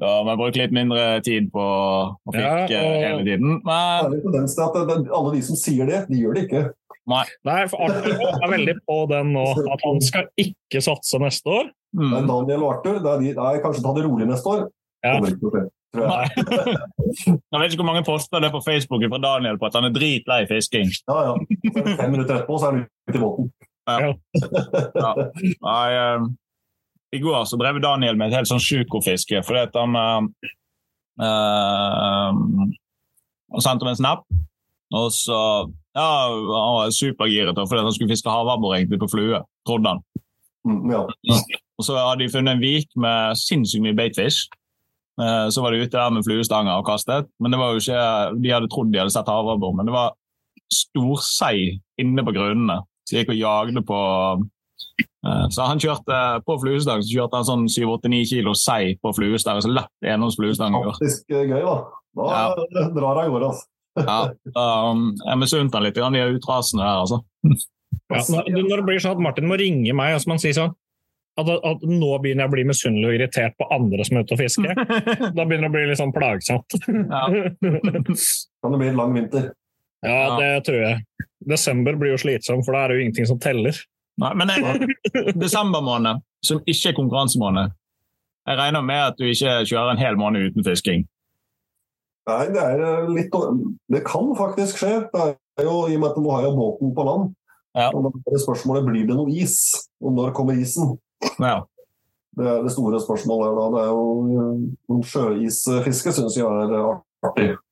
[0.00, 3.58] da må jeg bruke litt mindre tid på å Ja, og- hele tiden.
[3.58, 6.72] Det Men er alle de som sier det, de gjør det ikke.
[7.10, 11.70] Nei, for Arthur er veldig på den nå, at han skal ikke satse neste år.
[11.96, 12.12] Mm.
[12.12, 12.98] er mm, Daniel og Arthur.
[13.02, 14.68] Det er de, nei, kanskje ta det rolig neste år.
[15.04, 15.18] Ja.
[15.20, 15.70] Tror jeg.
[17.52, 19.90] jeg vet ikke hvor mange poster det er på Facebook fra Daniel på at han
[19.90, 20.88] er dritlei fisking.
[21.10, 21.34] Ja, ja.
[21.36, 23.50] Så er det Fem minutter etterpå så er han ute i båten.
[23.90, 24.12] Ja.
[25.66, 26.24] Nei, eh,
[27.12, 29.98] I går så drev Daniel med et helt sånn sjukofiske fordi at han
[31.20, 32.30] eh,
[33.52, 34.22] Han sendte meg en snap,
[34.96, 35.38] og så
[35.92, 40.00] ja, Han var supergiret fordi han skulle fiske havabbor på flue, trodde han.
[40.64, 41.02] Mm, ja.
[41.76, 44.46] Og så hadde de funnet en vik med sinnssykt mye baitfish.
[45.20, 47.28] Eh, Så var de ute der med fluestanger og kastet.
[47.40, 48.02] Men det var jo ikke,
[48.40, 50.14] De hadde trodd de hadde sett havabbor, men det var
[50.72, 52.78] storsei inne på grunnene.
[53.04, 53.98] Så jeg gikk og jagde på
[55.22, 59.60] Så han kjørte på fluestang så kjørte han sånn 7-8-9 kilo sei på fluestang.
[59.62, 60.74] Så lett gjennom fluestang.
[60.88, 61.76] Faktisk eh, gøy, da.
[62.18, 63.68] Da drar jeg av gårde, altså.
[63.92, 64.18] Ja,
[64.88, 67.22] um, jeg misunte han litt, de er utrasende der, altså.
[68.12, 70.50] Ja, når når det blir sånn at Martin må ringe meg, og så han si
[70.56, 70.72] sånn
[71.40, 74.36] at, at nå begynner jeg å bli misunnelig og irritert på andre som er ute
[74.36, 74.80] og fisker.
[75.36, 76.76] Da begynner det å bli litt sånn plagsomt.
[76.88, 77.22] Ja.
[78.64, 79.50] Kan det bli en lang vinter.
[80.04, 81.28] Ja, det tror jeg.
[81.52, 83.76] Desember blir jo slitsom, for da er det jo ingenting som teller.
[84.20, 87.72] Nei, men det, desember måned, som ikke er konkurransemåned
[88.48, 91.06] Jeg regner med at du ikke kjører en hel måned uten fisking.
[92.28, 93.34] Nei, det er eh, litt
[93.90, 94.92] Det kan faktisk skje.
[95.12, 95.22] Det
[95.58, 97.32] er jo, I og med at nå har jeg båten på land.
[97.78, 97.88] Ja.
[97.90, 99.56] Og da er spørsmålet blir det noe is.
[100.02, 100.96] Og når kommer isen?
[101.38, 101.62] Ja.
[102.36, 103.64] Det er det store spørsmålet da.
[103.74, 104.04] Det er jo
[104.90, 106.92] noen Sjøisfiske syns jeg er eh,
[107.28, 107.48] artig.
[107.54, 107.62] Ja.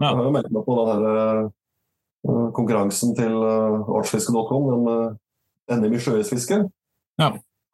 [0.00, 1.08] Jeg har jo meldt meg på den her
[1.40, 5.18] eh, konkurransen til artsfiske.com, den
[5.76, 6.64] NM i sjøisfiske.
[7.20, 7.30] Ja.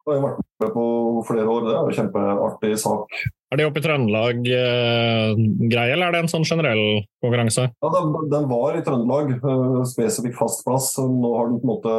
[0.07, 0.83] Det har jeg vært med på
[1.27, 1.65] flere år.
[1.65, 3.11] Det er jo en kjempeartig sak.
[3.47, 6.83] Er det oppe i Trøndelag-greie, eller er det en sånn generell
[7.23, 7.63] konkurranse?
[7.71, 10.97] Ja, den, den var i Trøndelag, eh, spesifikk fast plass.
[10.99, 11.91] Nå har den på en måte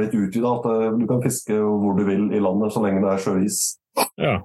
[0.00, 0.48] blitt utvida.
[0.56, 3.56] At uh, du kan fiske hvor du vil i landet så lenge det er sjøis.
[4.20, 4.36] Ja.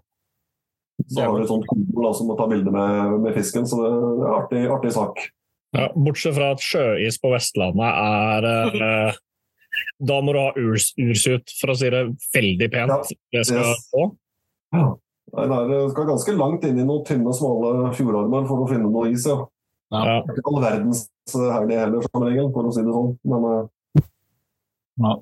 [1.08, 2.92] Så har du et sånt kontor som må ta bilde med,
[3.24, 5.14] med fisken, så det er artig, artig sak.
[5.76, 9.12] Ja, bortsett fra at sjøis på Vestlandet er eh,
[10.10, 12.04] Da må du ha urs, ursut, for å si det
[12.36, 13.14] veldig pent.
[13.34, 13.86] Ja, Det skal yes.
[13.94, 14.10] på.
[14.76, 18.90] Nei, det det skal ganske langt inn i noen tynne, smale fjordarmer for å finne
[18.90, 19.28] noe is.
[19.30, 19.40] ja.
[19.90, 20.20] Ja.
[20.22, 23.14] Det er ikke all verdens herlig heller, som regel, for å si det sånn.
[23.30, 23.48] Men
[25.00, 25.14] ja.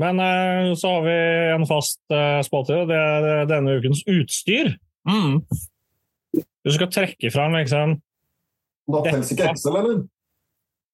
[0.00, 1.16] Men eh, så har vi
[1.54, 2.00] en fast
[2.46, 4.72] spalte, det er denne ukens utstyr.
[5.06, 5.42] Mm.
[6.34, 7.98] Du skal trekke fram liksom
[8.90, 10.00] da teller ikke Excel, eller?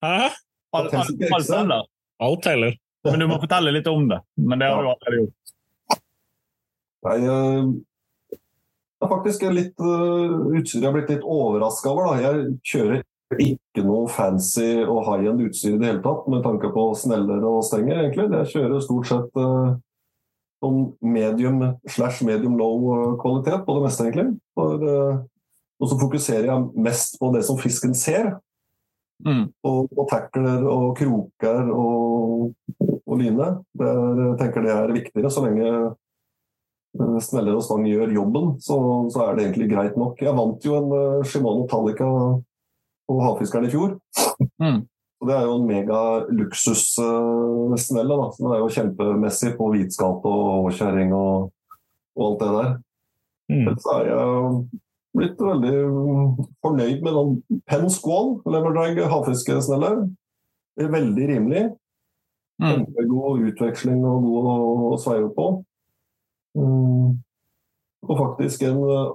[0.05, 0.17] Hæ?
[0.77, 1.87] Alt teller.
[2.27, 2.77] Alt teller.
[3.11, 4.21] Men du må fortelle litt om det.
[4.37, 6.01] Men det har du allerede gjort.
[7.07, 7.69] Nei, eh,
[8.97, 12.09] det er faktisk litt uh, utstyr jeg har blitt litt overraska over.
[12.09, 12.25] Da.
[12.25, 16.87] Jeg kjører ikke noe fancy og high-end utstyr i det hele tatt, med tanke på
[16.99, 18.31] sneller og stenger, egentlig.
[18.33, 19.77] Jeg kjører stort sett uh,
[20.65, 24.29] sånn medium slash medium low kvalitet på det meste, egentlig.
[24.57, 24.87] For,
[25.77, 28.33] og så fokuserer jeg mest på det som fisken ser.
[29.25, 29.47] Mm.
[29.65, 32.51] Og, og tackler og kroker og,
[33.07, 33.53] og line.
[33.73, 35.31] Det er, jeg tenker det er viktigere.
[35.33, 35.71] Så lenge
[36.97, 38.77] Smeller sneller og stang gjør jobben, så,
[39.13, 40.21] så er det egentlig greit nok.
[40.23, 42.07] Jeg vant jo en uh, Shimano Tallica
[43.07, 43.99] på Havfiskeren i fjor.
[44.63, 44.79] Mm.
[45.21, 46.01] Og det er jo en mega
[46.39, 48.17] luksussnelle.
[48.17, 48.31] da.
[48.33, 51.51] Så Den er jo kjempemessig på hvitskap og åkjerring og,
[52.17, 52.73] og alt det der.
[53.53, 53.71] Mm.
[53.81, 54.25] Så er jeg
[55.17, 59.93] blitt veldig mm, fornøyd med den Penn Squall Leverdrag havfiskesnelle.
[60.77, 61.65] Er veldig rimelig.
[62.61, 62.69] Mm.
[62.69, 65.49] Kjempegod utveksling og god å, sveive på.
[66.57, 67.17] Mm.
[68.07, 69.15] Og faktisk en eh,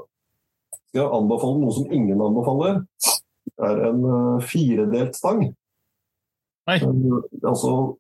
[0.91, 2.81] Skal jeg anbefale noe som ingen anbefaler.
[3.47, 5.45] Det er en eh, firedelt stang.
[6.69, 6.77] Nei.
[6.77, 7.95] Eh, altså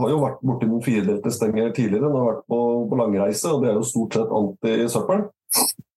[0.00, 3.64] har jo vært borti noen firedelte stenger tidligere Den har vært på, på langreise, og
[3.64, 5.26] det er jo stort sett alltid søppel.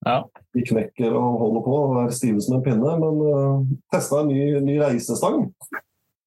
[0.03, 0.19] Ja.
[0.53, 4.31] De knekker og holder på og er stive som en pinne, men uh, testa en
[4.31, 5.47] ny, ny reisestang.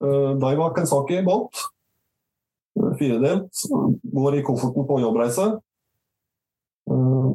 [0.02, 1.64] Uh, Daiwa Kensaki båt.
[2.78, 3.66] Uh, firedelt.
[4.16, 5.50] Går i kofferten på jobbreise.
[6.90, 7.34] Uh,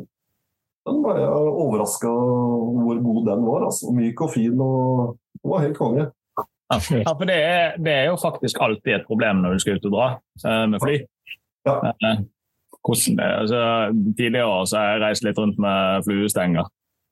[0.90, 3.68] den var jeg overraska hvor god den var.
[3.70, 3.94] Altså.
[3.94, 6.10] Myk og fin og den var helt konge.
[6.72, 9.88] Ja, for det er, det er jo faktisk alltid et problem når du skal ut
[9.90, 10.06] og dra
[10.48, 10.94] eh, med fly.
[11.68, 11.76] Ja.
[12.82, 13.62] Hvordan det, altså,
[14.18, 16.70] tidligere år så har jeg reist litt rundt med fluestenger.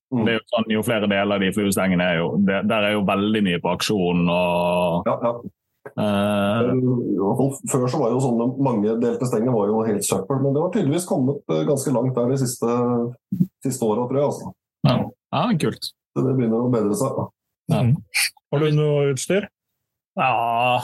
[0.09, 0.23] Mm.
[0.25, 2.95] Det er jo sånn, jo flere deler av de fluestengene er jo det, Der er
[2.95, 4.23] jo veldig mye på aksjon.
[4.33, 5.33] og Ja, ja.
[6.01, 6.71] eh,
[7.37, 10.63] fall Før så var jo sånne mange delte stenger var jo helt søppel, men det
[10.63, 12.79] var tydeligvis kommet eh, ganske langt der de siste,
[13.67, 14.31] siste åra, tror jeg.
[14.33, 14.53] Altså.
[14.89, 14.97] ja.
[15.37, 15.91] ja, kult.
[16.17, 17.21] Så det begynner å bedre seg.
[17.69, 17.85] Ja.
[18.49, 19.45] Har du noe utstyr?
[20.17, 20.81] Ja,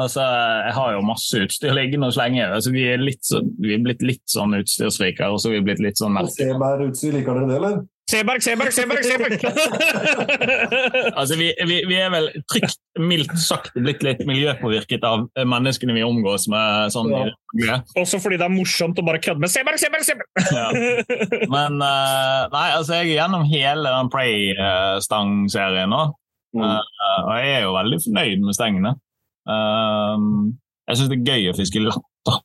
[0.00, 2.44] altså jeg har jo masse utstyr liggende og slenge.
[2.46, 5.66] Altså, vi, er litt så, vi er blitt litt sånn utstyrsrike, og så er vi
[5.70, 7.82] blitt litt sånn Seberg-utstyr, liker dere det, eller?
[8.10, 9.04] Seberg, Seberg, Seberg!
[9.04, 9.40] Seberg!
[11.18, 16.02] Altså, vi, vi, vi er vel trygt, mildt sagt blitt litt miljøpåvirket av menneskene vi
[16.04, 16.92] omgås med.
[16.92, 17.12] sånn
[17.62, 17.78] ja.
[18.00, 20.28] Også fordi det er morsomt å bare kødde med Seberg, Seberg, Seberg!
[20.52, 20.66] Ja.
[21.52, 26.02] Men uh, nei, altså jeg er gjennom hele den Prey-stangserien nå.
[26.52, 26.66] Mm.
[26.66, 26.82] uh,
[27.22, 28.94] og jeg er jo veldig fornøyd med stengene.
[29.48, 30.56] Um,
[30.88, 32.40] jeg syns det er gøy å fiske latter.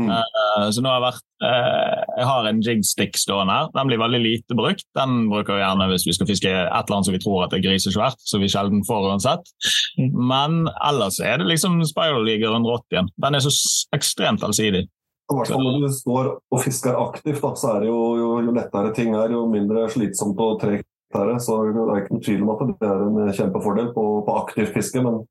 [0.00, 0.08] Mm.
[0.08, 3.68] Eh, så nå har jeg vært eh, Jeg har en jigstick stående her.
[3.76, 4.86] Den blir veldig lite brukt.
[4.96, 7.56] Den bruker vi gjerne hvis vi skal fiske et eller annet som vi tror at
[7.56, 9.52] er grisesvært, som vi sjelden får uansett.
[10.00, 10.10] Mm.
[10.32, 13.12] Men ellers er det liksom Spiral League 180 igjen.
[13.26, 13.52] Den er så
[13.96, 14.86] ekstremt allsidig.
[15.26, 18.34] I hvert fall når du står og fisker aktivt, da, så er det jo, jo,
[18.46, 21.40] jo lettere ting er, jo mindre slitsomt og tregt er det.
[21.42, 24.76] Så det er ikke noen tvil om at det er en kjempefordel på, på aktivt
[24.76, 25.02] fiske.
[25.02, 25.24] Men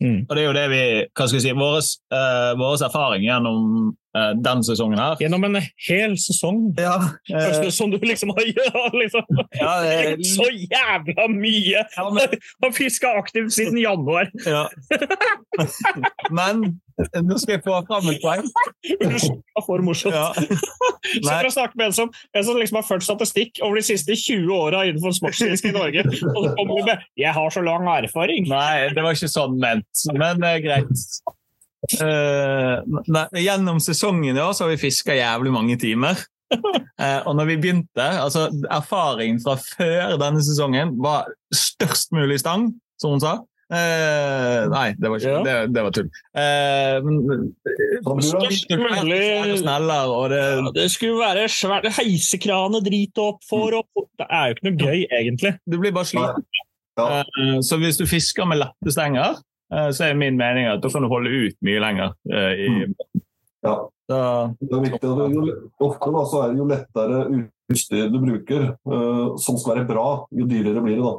[0.00, 4.32] Og det er jo det vi hva skal vi si, Vår uh, erfaring gjennom eh,
[4.44, 5.16] den sesongen her.
[5.20, 6.62] Gjennom en hel sesong.
[6.80, 6.96] Ja,
[7.30, 9.42] Første som du liksom har gjort, liksom.
[9.60, 11.84] ja, det, Så jævla mye!
[11.96, 14.30] ja, men, Har fiska aktivt siden januar.
[14.46, 14.66] ja.
[16.30, 18.46] men nå skal jeg få fram et poeng.
[18.84, 19.08] Det
[19.56, 20.16] var for morsomt.
[20.16, 20.32] Ja.
[21.24, 23.84] Så for å snakke med en som, en som liksom har ført statistikk over de
[23.86, 27.62] siste 20 åra innenfor sportsfiske i Norge, og så kommer du med 'Jeg har så
[27.64, 28.48] lang erfaring'.
[28.48, 31.06] Nei, det var ikke sånn ment, men er greit.
[31.88, 32.76] Eh,
[33.08, 36.18] nei, gjennom sesongen i år så har vi fiska jævlig mange timer.
[36.52, 42.72] uh, og når vi begynte, altså Erfaringen fra før denne sesongen var størst mulig stang,
[43.00, 43.36] som hun sa.
[43.70, 45.42] Uh, nei, det var, ikke, Ja.
[45.46, 46.08] det, det var tull.
[46.34, 46.96] Uh,
[48.26, 53.78] Størst mulig- sneller, og det, Ja, det skulle være svært heisekrane, drit opp, for.
[53.78, 55.54] opp Det er jo ikke noe gøy, egentlig.
[55.70, 56.44] du blir bare sliten.
[56.98, 57.22] Ja.
[57.64, 59.38] Så hvis du fisker med lette stenger,
[59.70, 62.14] så er min mening at da kan du holde ut mye lenger.
[62.32, 62.94] eh, I,
[63.62, 63.74] Ja.
[64.08, 64.20] da,
[64.60, 65.04] Det er viktig.
[65.04, 65.42] at Jo,
[65.86, 67.18] ofte da, så er det jo lettere
[67.70, 71.04] utstyr du bruker eh, som skal være bra, jo dyrere blir det.
[71.04, 71.14] da.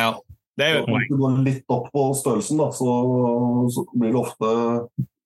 [0.00, 0.08] ja,
[0.58, 1.04] det er jo et poeng.
[1.04, 2.90] Hvis du går litt opp på størrelsen, da, så,
[3.70, 4.54] så blir det ofte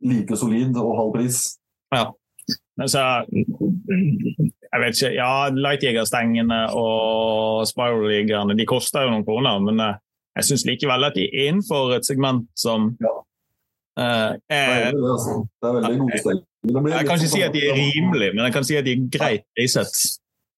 [0.03, 1.43] like solid og halv pris.
[1.95, 2.11] Ja.
[2.81, 3.01] Altså,
[3.31, 5.11] Jeg vet ikke.
[5.15, 9.97] Ja, Lightjegerstengene og Spiral-jegerne de koster jo noen kroner, men eh,
[10.37, 13.17] jeg syns likevel at de er innenfor et segment som ja.
[14.01, 15.33] Uh, er, det, altså.
[15.61, 16.47] det er veldig god stemning.
[16.95, 18.93] Jeg kan ikke sånn si at de er rimelige, men jeg kan si at de
[18.97, 19.97] er greit priset.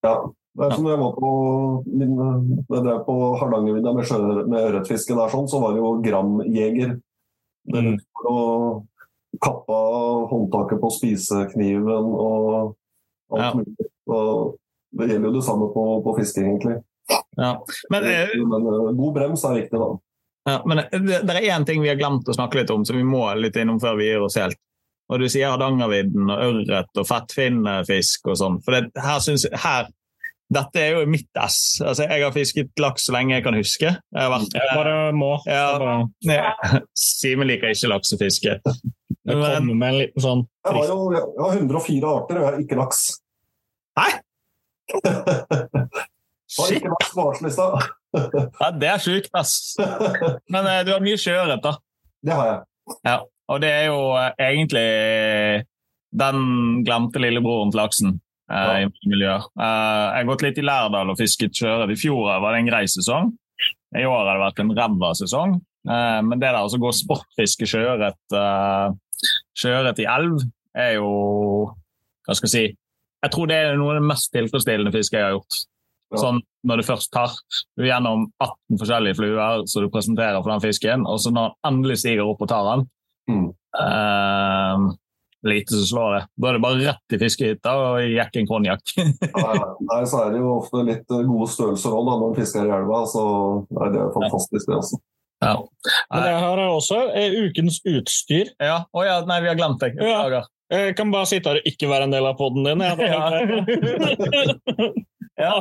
[0.04, 0.12] Ja.
[0.52, 1.28] Det er som jeg var på
[1.88, 2.12] min,
[2.68, 6.92] jeg drev på Hardangervidda med, sjø- med ørretfiske der, sånn, så var det jo gramjeger.
[7.72, 7.98] Den Mm.
[8.26, 9.78] og å kappe
[10.28, 12.76] håndtaket på spisekniven og
[13.32, 13.52] alt Ja.
[13.56, 13.88] mulig.
[14.12, 14.58] Og
[14.98, 16.82] det gjelder jo det samme på, på fiske, egentlig.
[17.36, 17.52] Ja.
[17.90, 19.88] Men, eh, Men eh, god brems er viktig, da.
[20.50, 22.96] ja, men det, det er én ting vi har glemt å snakke litt om, som
[22.98, 24.58] vi må litt innom før vi gir oss helt.
[25.12, 28.60] Og du sier Hardangervidden og ørret og fettfinnfisk og sånn.
[28.64, 29.90] For det, her synes her,
[30.52, 31.58] dette er jo mitt ess.
[31.84, 33.90] Altså, jeg har fisket laks så lenge jeg kan huske.
[33.92, 35.32] Jeg har vært, Jeg bare må.
[35.48, 36.00] Ja.
[37.08, 38.58] Simen liker ikke laksefiske.
[38.62, 42.48] jeg kommer med en liten sånn Jeg har jo jeg har 104 arter, og jeg
[42.48, 43.04] har ikke laks.
[43.98, 44.08] Hæ?
[46.58, 46.98] Har ikke på
[48.60, 49.74] ja, det er sjukt, ass.
[50.52, 51.76] Men eh, du har mye sjøørret, da.
[52.22, 53.22] Det har jeg.
[53.52, 54.88] Og det er jo eh, egentlig
[56.12, 59.48] den glemte lillebroren til laksen eh, i mange miljøer.
[59.56, 61.94] Eh, jeg har gått litt i Lærdal og fisket sjøørret.
[61.94, 63.32] I fjor var det en grei sesong.
[63.96, 65.56] I år har det vært en ræva sesong.
[65.88, 68.38] Eh, men det der å gå sportfiske sjøørret
[69.56, 70.40] sjøørret i elv
[70.78, 71.08] er jo
[72.26, 72.62] Hva skal jeg si
[73.22, 75.58] Jeg tror det er noe av det mest tilfredsstillende fisket jeg har gjort.
[76.20, 77.30] Sånn når du først tar
[77.78, 81.72] du gjennom 18 forskjellige fluer som du presenterer for den fisken, og så når han
[81.74, 82.88] endelig stiger opp og tar den
[83.30, 83.48] Mm.
[83.78, 84.92] eh,
[85.44, 86.22] Lite som slår det.
[86.38, 88.92] Da er det bare rett i fiskehytta og jekke en konjakk.
[89.88, 92.70] Nei, så er det jo ofte litt eh, gode størrelser òg når man fisker i
[92.76, 93.00] elva.
[93.10, 93.22] Så
[93.74, 94.76] nei, det er fantastisk, det.
[94.78, 95.00] også.
[95.42, 95.54] ja.
[96.14, 98.52] Men her er også er ukens utstyr.
[98.62, 98.84] ja.
[98.94, 99.94] Å ja, nei, vi har glemt det.
[99.98, 100.44] Ja.
[100.72, 102.80] Jeg kan bare sitte her og ikke være en del av poden din.
[102.80, 102.94] Jeg.
[105.44, 105.54] ja.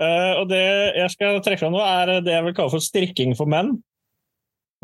[0.00, 0.62] Uh, og det
[0.98, 3.76] jeg skal trekke fram nå, er det jeg vil kalle for strikking for menn.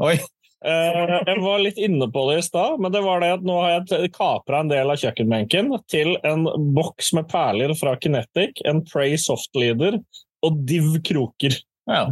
[0.02, 0.16] Oi.
[0.58, 3.60] Uh, jeg var litt inne på det i stad, men det var det at nå
[3.62, 8.82] har jeg kapra en del av kjøkkenbenken til en boks med perler fra Kinetic, en
[8.88, 10.00] Pray Softleader
[10.46, 11.54] og Div kroker.
[11.88, 12.08] Ja.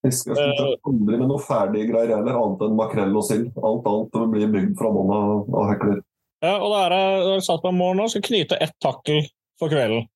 [0.00, 3.50] Jeg skal sett aldri med noe ferdige greier heller, annet enn makrell og sild.
[3.60, 5.98] Alt annet blir bygd fra bånn av, hekler.
[6.40, 8.58] Ja, og da har jeg da er jeg satt på en morgen og skal knyte
[8.64, 9.26] ett takkel
[9.60, 10.06] for kvelden.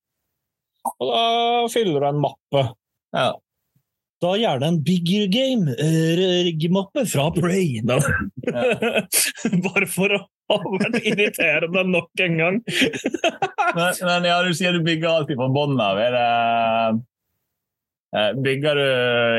[0.93, 1.25] Og da
[1.73, 2.69] fyller du en mappe.
[3.17, 3.33] ja.
[4.23, 7.83] Da gjerne en bigger game riggmappe fra Pray.
[7.85, 7.99] Ja.
[9.67, 10.21] Bare for å
[10.53, 12.61] ha vært irriterende nok en gang.
[13.75, 15.99] Men, men ja, du sier du bygger alltid fra bånn av.
[15.99, 16.29] Er det
[18.15, 18.91] eh, Bygger du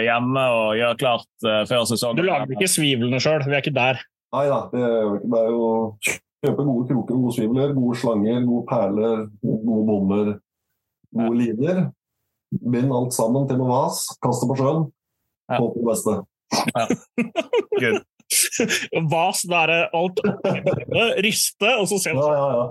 [0.04, 2.20] hjemme og gjør klart eh, før sesongen?
[2.20, 4.02] Du lager ikke svivlene sjøl, vi er ikke der.
[4.36, 7.72] Nei da, det er jo ikke det er jo å kjøpe gode kroker, gode svivler,
[7.78, 10.34] gode slanger, gode perler, gode bommer,
[11.16, 11.86] gode linjer.
[12.62, 14.86] Bind alt sammen til noe vas, kast det på sjøen.
[15.52, 15.60] Ja.
[15.62, 16.18] Håp det beste.
[17.82, 18.04] Good.
[19.12, 20.22] Vas, det er alt
[21.22, 22.66] Riste, og så ser Ja, ja, ja.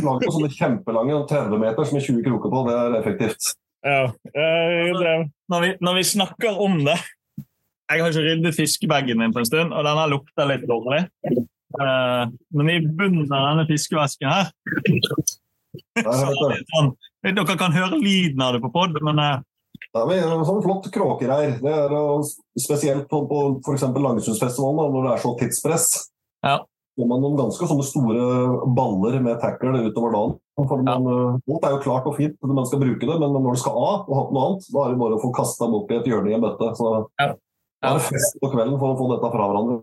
[0.00, 3.48] Lag på sånne kjempelange 30 meter med 20 kroker på, det er effektivt.
[3.84, 6.98] Ja, jeg drev Når vi, når vi snakker om det
[7.88, 11.00] Jeg har ikke ryddet fiskebagen min på en stund, og den har lukta litt dårlig.
[11.26, 14.50] Eh, men i bunnen av denne fiskevesken her
[15.98, 16.92] så er det sånn,
[17.22, 19.40] Dere kan høre lyden av det på pod, men eh,
[19.96, 21.58] har vi en sånn flott kråkereir.
[21.60, 21.92] Det er
[22.60, 23.84] spesielt på, på f.eks.
[23.92, 25.88] Langesundsfestivalen, når det er så tidspress.
[26.46, 26.58] Ja.
[26.96, 28.24] får man noen ganske sånne store
[28.76, 30.34] baller med tackle utover dagen.
[30.60, 31.28] For man, ja.
[31.54, 33.76] Alt er jo klart og fint når man skal bruke det, men når det skal
[33.80, 36.10] av og ha noe annet, da er det bare å få kasta opp i et
[36.10, 36.72] hjørne i en bøtte.
[36.76, 36.90] Så
[37.20, 37.30] Ja.
[37.80, 39.78] da er det fest på kvelden for å få dette fra hverandre.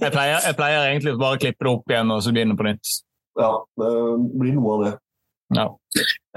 [0.00, 2.68] Jeg pleier, jeg pleier egentlig bare å klippe det opp igjen og så begynne på
[2.68, 2.92] nytt.
[3.40, 3.90] Ja, det
[4.40, 4.92] blir noe av det.
[5.56, 5.66] Ja.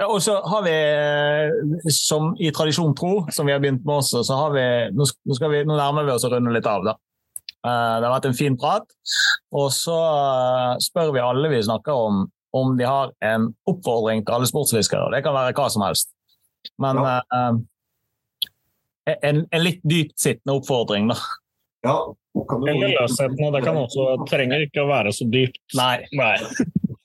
[0.07, 4.23] Og så har vi, eh, som i tradisjon tro, som vi har begynt med også,
[4.25, 4.63] så har vi
[4.97, 5.05] Nå,
[5.35, 6.95] skal vi, nå nærmer vi oss å runde litt av, da.
[7.63, 8.87] Eh, Det har vært en fin prat.
[9.53, 14.33] Og så eh, spør vi alle vi snakker om, om de har en oppfordring til
[14.39, 15.11] alle sportsfiskere.
[15.13, 16.09] Det kan være hva som helst.
[16.81, 17.21] Men Ja.
[17.33, 21.17] eh, en, en litt dyptsittende oppfordring, da.
[21.83, 21.97] Ja,
[22.49, 22.69] kan du...
[22.71, 22.97] Eller.
[23.51, 25.59] Det kan også, trenger ikke å være så dypt.
[25.75, 25.97] Nei.
[26.15, 26.37] Nei.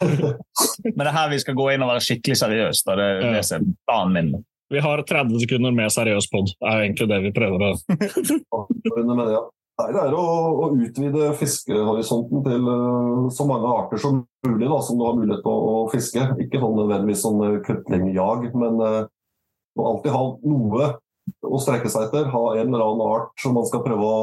[0.03, 2.87] Men det er her vi skal gå inn og være skikkelig seriøse.
[2.87, 2.97] da.
[2.99, 3.33] Det er Ja.
[3.41, 4.45] det er planen min.
[4.71, 6.51] Vi har 30 sekunder med seriøs pod.
[6.53, 9.47] Det er jo egentlig det vi prøver å det.
[9.79, 10.23] Nei, det er å,
[10.59, 15.45] å utvide fiskehorisonten til uh, så mange arter som mulig da, som du har mulighet
[15.45, 16.25] til å, å fiske.
[16.43, 19.07] Ikke sånn nødvendigvis sånn eh, kutlingjag, men uh,
[19.79, 20.89] alltid ha noe
[21.47, 22.27] å strekke seg etter.
[22.35, 24.19] Ha en eller annen art som man skal prøve å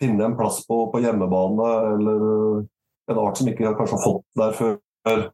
[0.00, 2.64] finne en plass på på hjemmebane, eller eh,
[3.10, 5.24] en art som ikke kanskje har fått der før.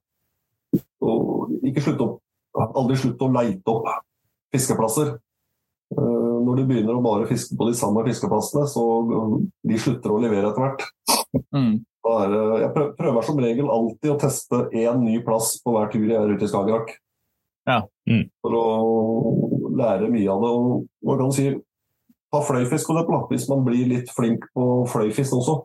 [1.00, 2.16] Og ikke slutt opp,
[2.58, 3.90] aldri slutt å leite opp
[4.54, 5.14] fiskeplasser.
[5.96, 8.84] Eh, Når du begynner å bare fiske på de samme fiskeplassene, så
[9.62, 10.86] de slutter å levere etter hvert.
[11.54, 11.82] Mm.
[12.00, 16.32] Jeg prøver som regel alltid å teste én ny plass på hver tur jeg er
[16.32, 16.94] ute i Skagerrak.
[17.68, 17.82] Ja.
[18.08, 18.24] Mm.
[18.42, 18.64] For å
[19.76, 20.50] lære mye av det.
[20.50, 21.50] Og hva kan si
[22.32, 23.26] ta fløyfisk for eksempel.
[23.30, 25.60] Hvis man blir litt flink på fløyfisk også,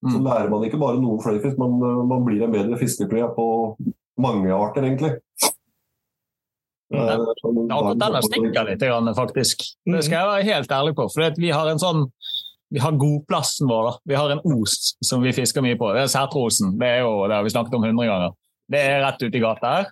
[0.00, 0.24] så Mm.
[0.24, 1.78] lærer man ikke bare noen fløyfisk, men
[2.08, 3.76] man blir en bedre fisker på
[4.18, 5.18] mange arter, egentlig.
[6.90, 7.04] Mm.
[7.06, 7.16] Ja,
[7.76, 9.62] akkurat den stikker litt, faktisk.
[9.86, 11.06] Det skal jeg være helt ærlig på.
[11.12, 12.10] For vi har en sånn
[12.70, 13.88] vi har godplassen vår.
[13.90, 13.98] da.
[14.06, 15.92] Vi har en os som vi fisker mye på.
[15.94, 16.76] Det er Sætrosen.
[16.78, 18.36] Det er jo, det har vi snakket om hundre ganger.
[18.70, 19.88] Det er rett ute i gata her.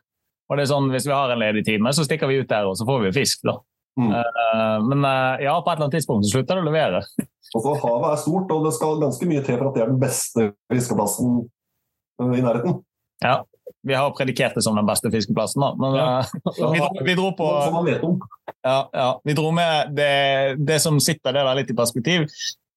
[0.48, 2.66] Og det er sånn, Hvis vi har en ledig time, så stikker vi ut der
[2.66, 3.40] og så får vi fisk.
[3.42, 3.58] da.
[3.98, 4.12] Mm.
[4.14, 7.02] Eh, men eh, ja, på et eller annet tidspunkt så slutter det å levere.
[7.56, 10.02] Også, havet er stort, og det skal ganske mye til for at det er den
[10.02, 12.82] beste fiskeplassen eh, i nærheten.
[13.24, 13.40] Ja,
[13.88, 15.72] Vi har predikert det som den beste fiskeplassen, da.
[15.80, 16.06] Men Ja.
[16.74, 17.50] vi, dro, vi dro på.
[18.62, 19.10] Ja, ja.
[19.24, 20.14] Vi dro med det,
[20.62, 22.28] det som sitter det der litt i perspektiv.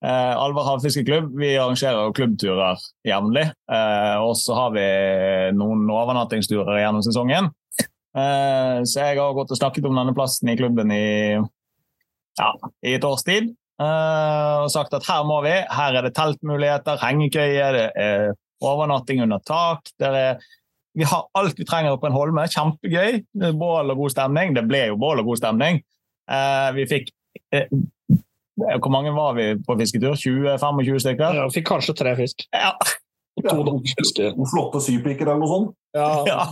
[0.01, 3.51] Eh, Alver havfiskeklubb vi arrangerer klubbturer jevnlig.
[3.69, 4.85] Eh, og så har vi
[5.53, 7.51] noen overnattingsturer gjennom sesongen.
[8.11, 11.39] Eh, så jeg har gått og snakket om denne plassen i klubben i,
[12.39, 12.51] ja,
[12.83, 13.53] i et års tid.
[13.81, 15.53] Eh, og sagt at her må vi.
[15.71, 19.93] Her er det teltmuligheter, hengekøye, det er overnatting under tak.
[20.03, 20.41] Er
[20.93, 22.43] vi har alt vi trenger på en holme.
[22.51, 23.21] Kjempegøy.
[23.55, 24.55] Bål og god stemning.
[24.57, 25.79] Det ble jo bål og god stemning.
[26.31, 27.13] Eh, vi fikk
[28.61, 30.17] Hvor mange var vi på fisketur?
[30.19, 31.37] 20-25 stykker?
[31.39, 32.43] Ja, fikk kanskje tre fisk.
[32.53, 32.75] Ja.
[33.39, 34.33] To dobbeltfisker.
[34.35, 35.69] Noen Flotte sypiker eller noe sånt.
[35.95, 36.07] Ja.
[36.31, 36.43] ja.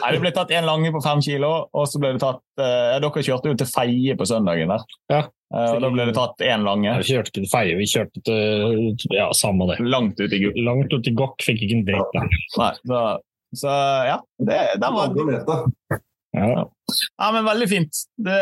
[0.00, 2.96] Nei, det ble tatt en lange på fem kilo, og så ble det tatt eh,
[3.04, 4.84] Dere kjørte jo til Feie på søndagen der.
[5.12, 5.20] Ja.
[5.54, 6.96] Eh, og da ble det tatt én lange.
[7.02, 9.78] Vi kjørte til Feie, vi kjørte til Ja, samme det.
[9.84, 10.58] Langt ut i Gokk.
[10.66, 12.34] Langt ut i Gokk, fikk ikke en dritt der.
[12.62, 13.04] Nei, så,
[13.62, 13.76] så
[14.08, 14.18] ja.
[14.50, 16.00] Det, den var det.
[16.36, 16.64] Ja.
[16.66, 18.02] Ja, men veldig fint.
[18.20, 18.40] Det,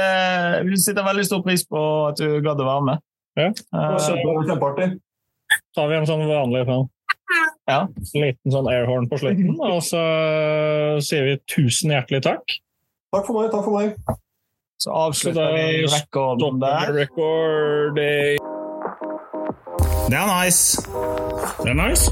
[0.67, 3.05] vi setter veldig stor pris på at du gadd å være med.
[3.39, 3.51] Ja.
[3.51, 4.91] Eh, Kjempe- Kjempeartig.
[5.75, 6.89] tar vi en sånn vanlig sånn
[7.69, 7.87] Ja.
[8.13, 10.01] liten sånn airhorn på slutten, og så
[11.01, 12.59] sier vi tusen hjertelig takk.
[13.15, 13.51] Takk for meg.
[13.55, 13.95] Takk for meg.
[14.83, 16.93] Så avslutter vi rekorden der.
[16.93, 18.39] recording.
[20.11, 20.83] Det er nice.
[21.63, 22.11] Det er nice.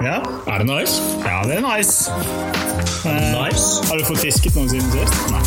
[0.00, 1.02] Ja, Er det nice?
[1.26, 2.10] ja det er nice.
[3.04, 3.84] Eh, Nice?
[3.90, 5.28] Har du fått fisket noen siden sist?
[5.34, 5.42] Nei.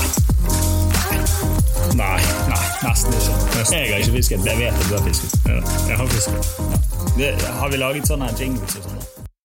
[1.98, 2.20] Nei.
[2.52, 3.34] Nei, nesten ikke.
[3.74, 4.44] Jeg har ikke fisket.
[4.46, 5.32] Det vet jeg du har fisket.
[5.48, 5.58] Ja,
[5.90, 6.42] jeg har fisket.
[7.18, 9.21] Det, har vi laget sånne jingles og sånn?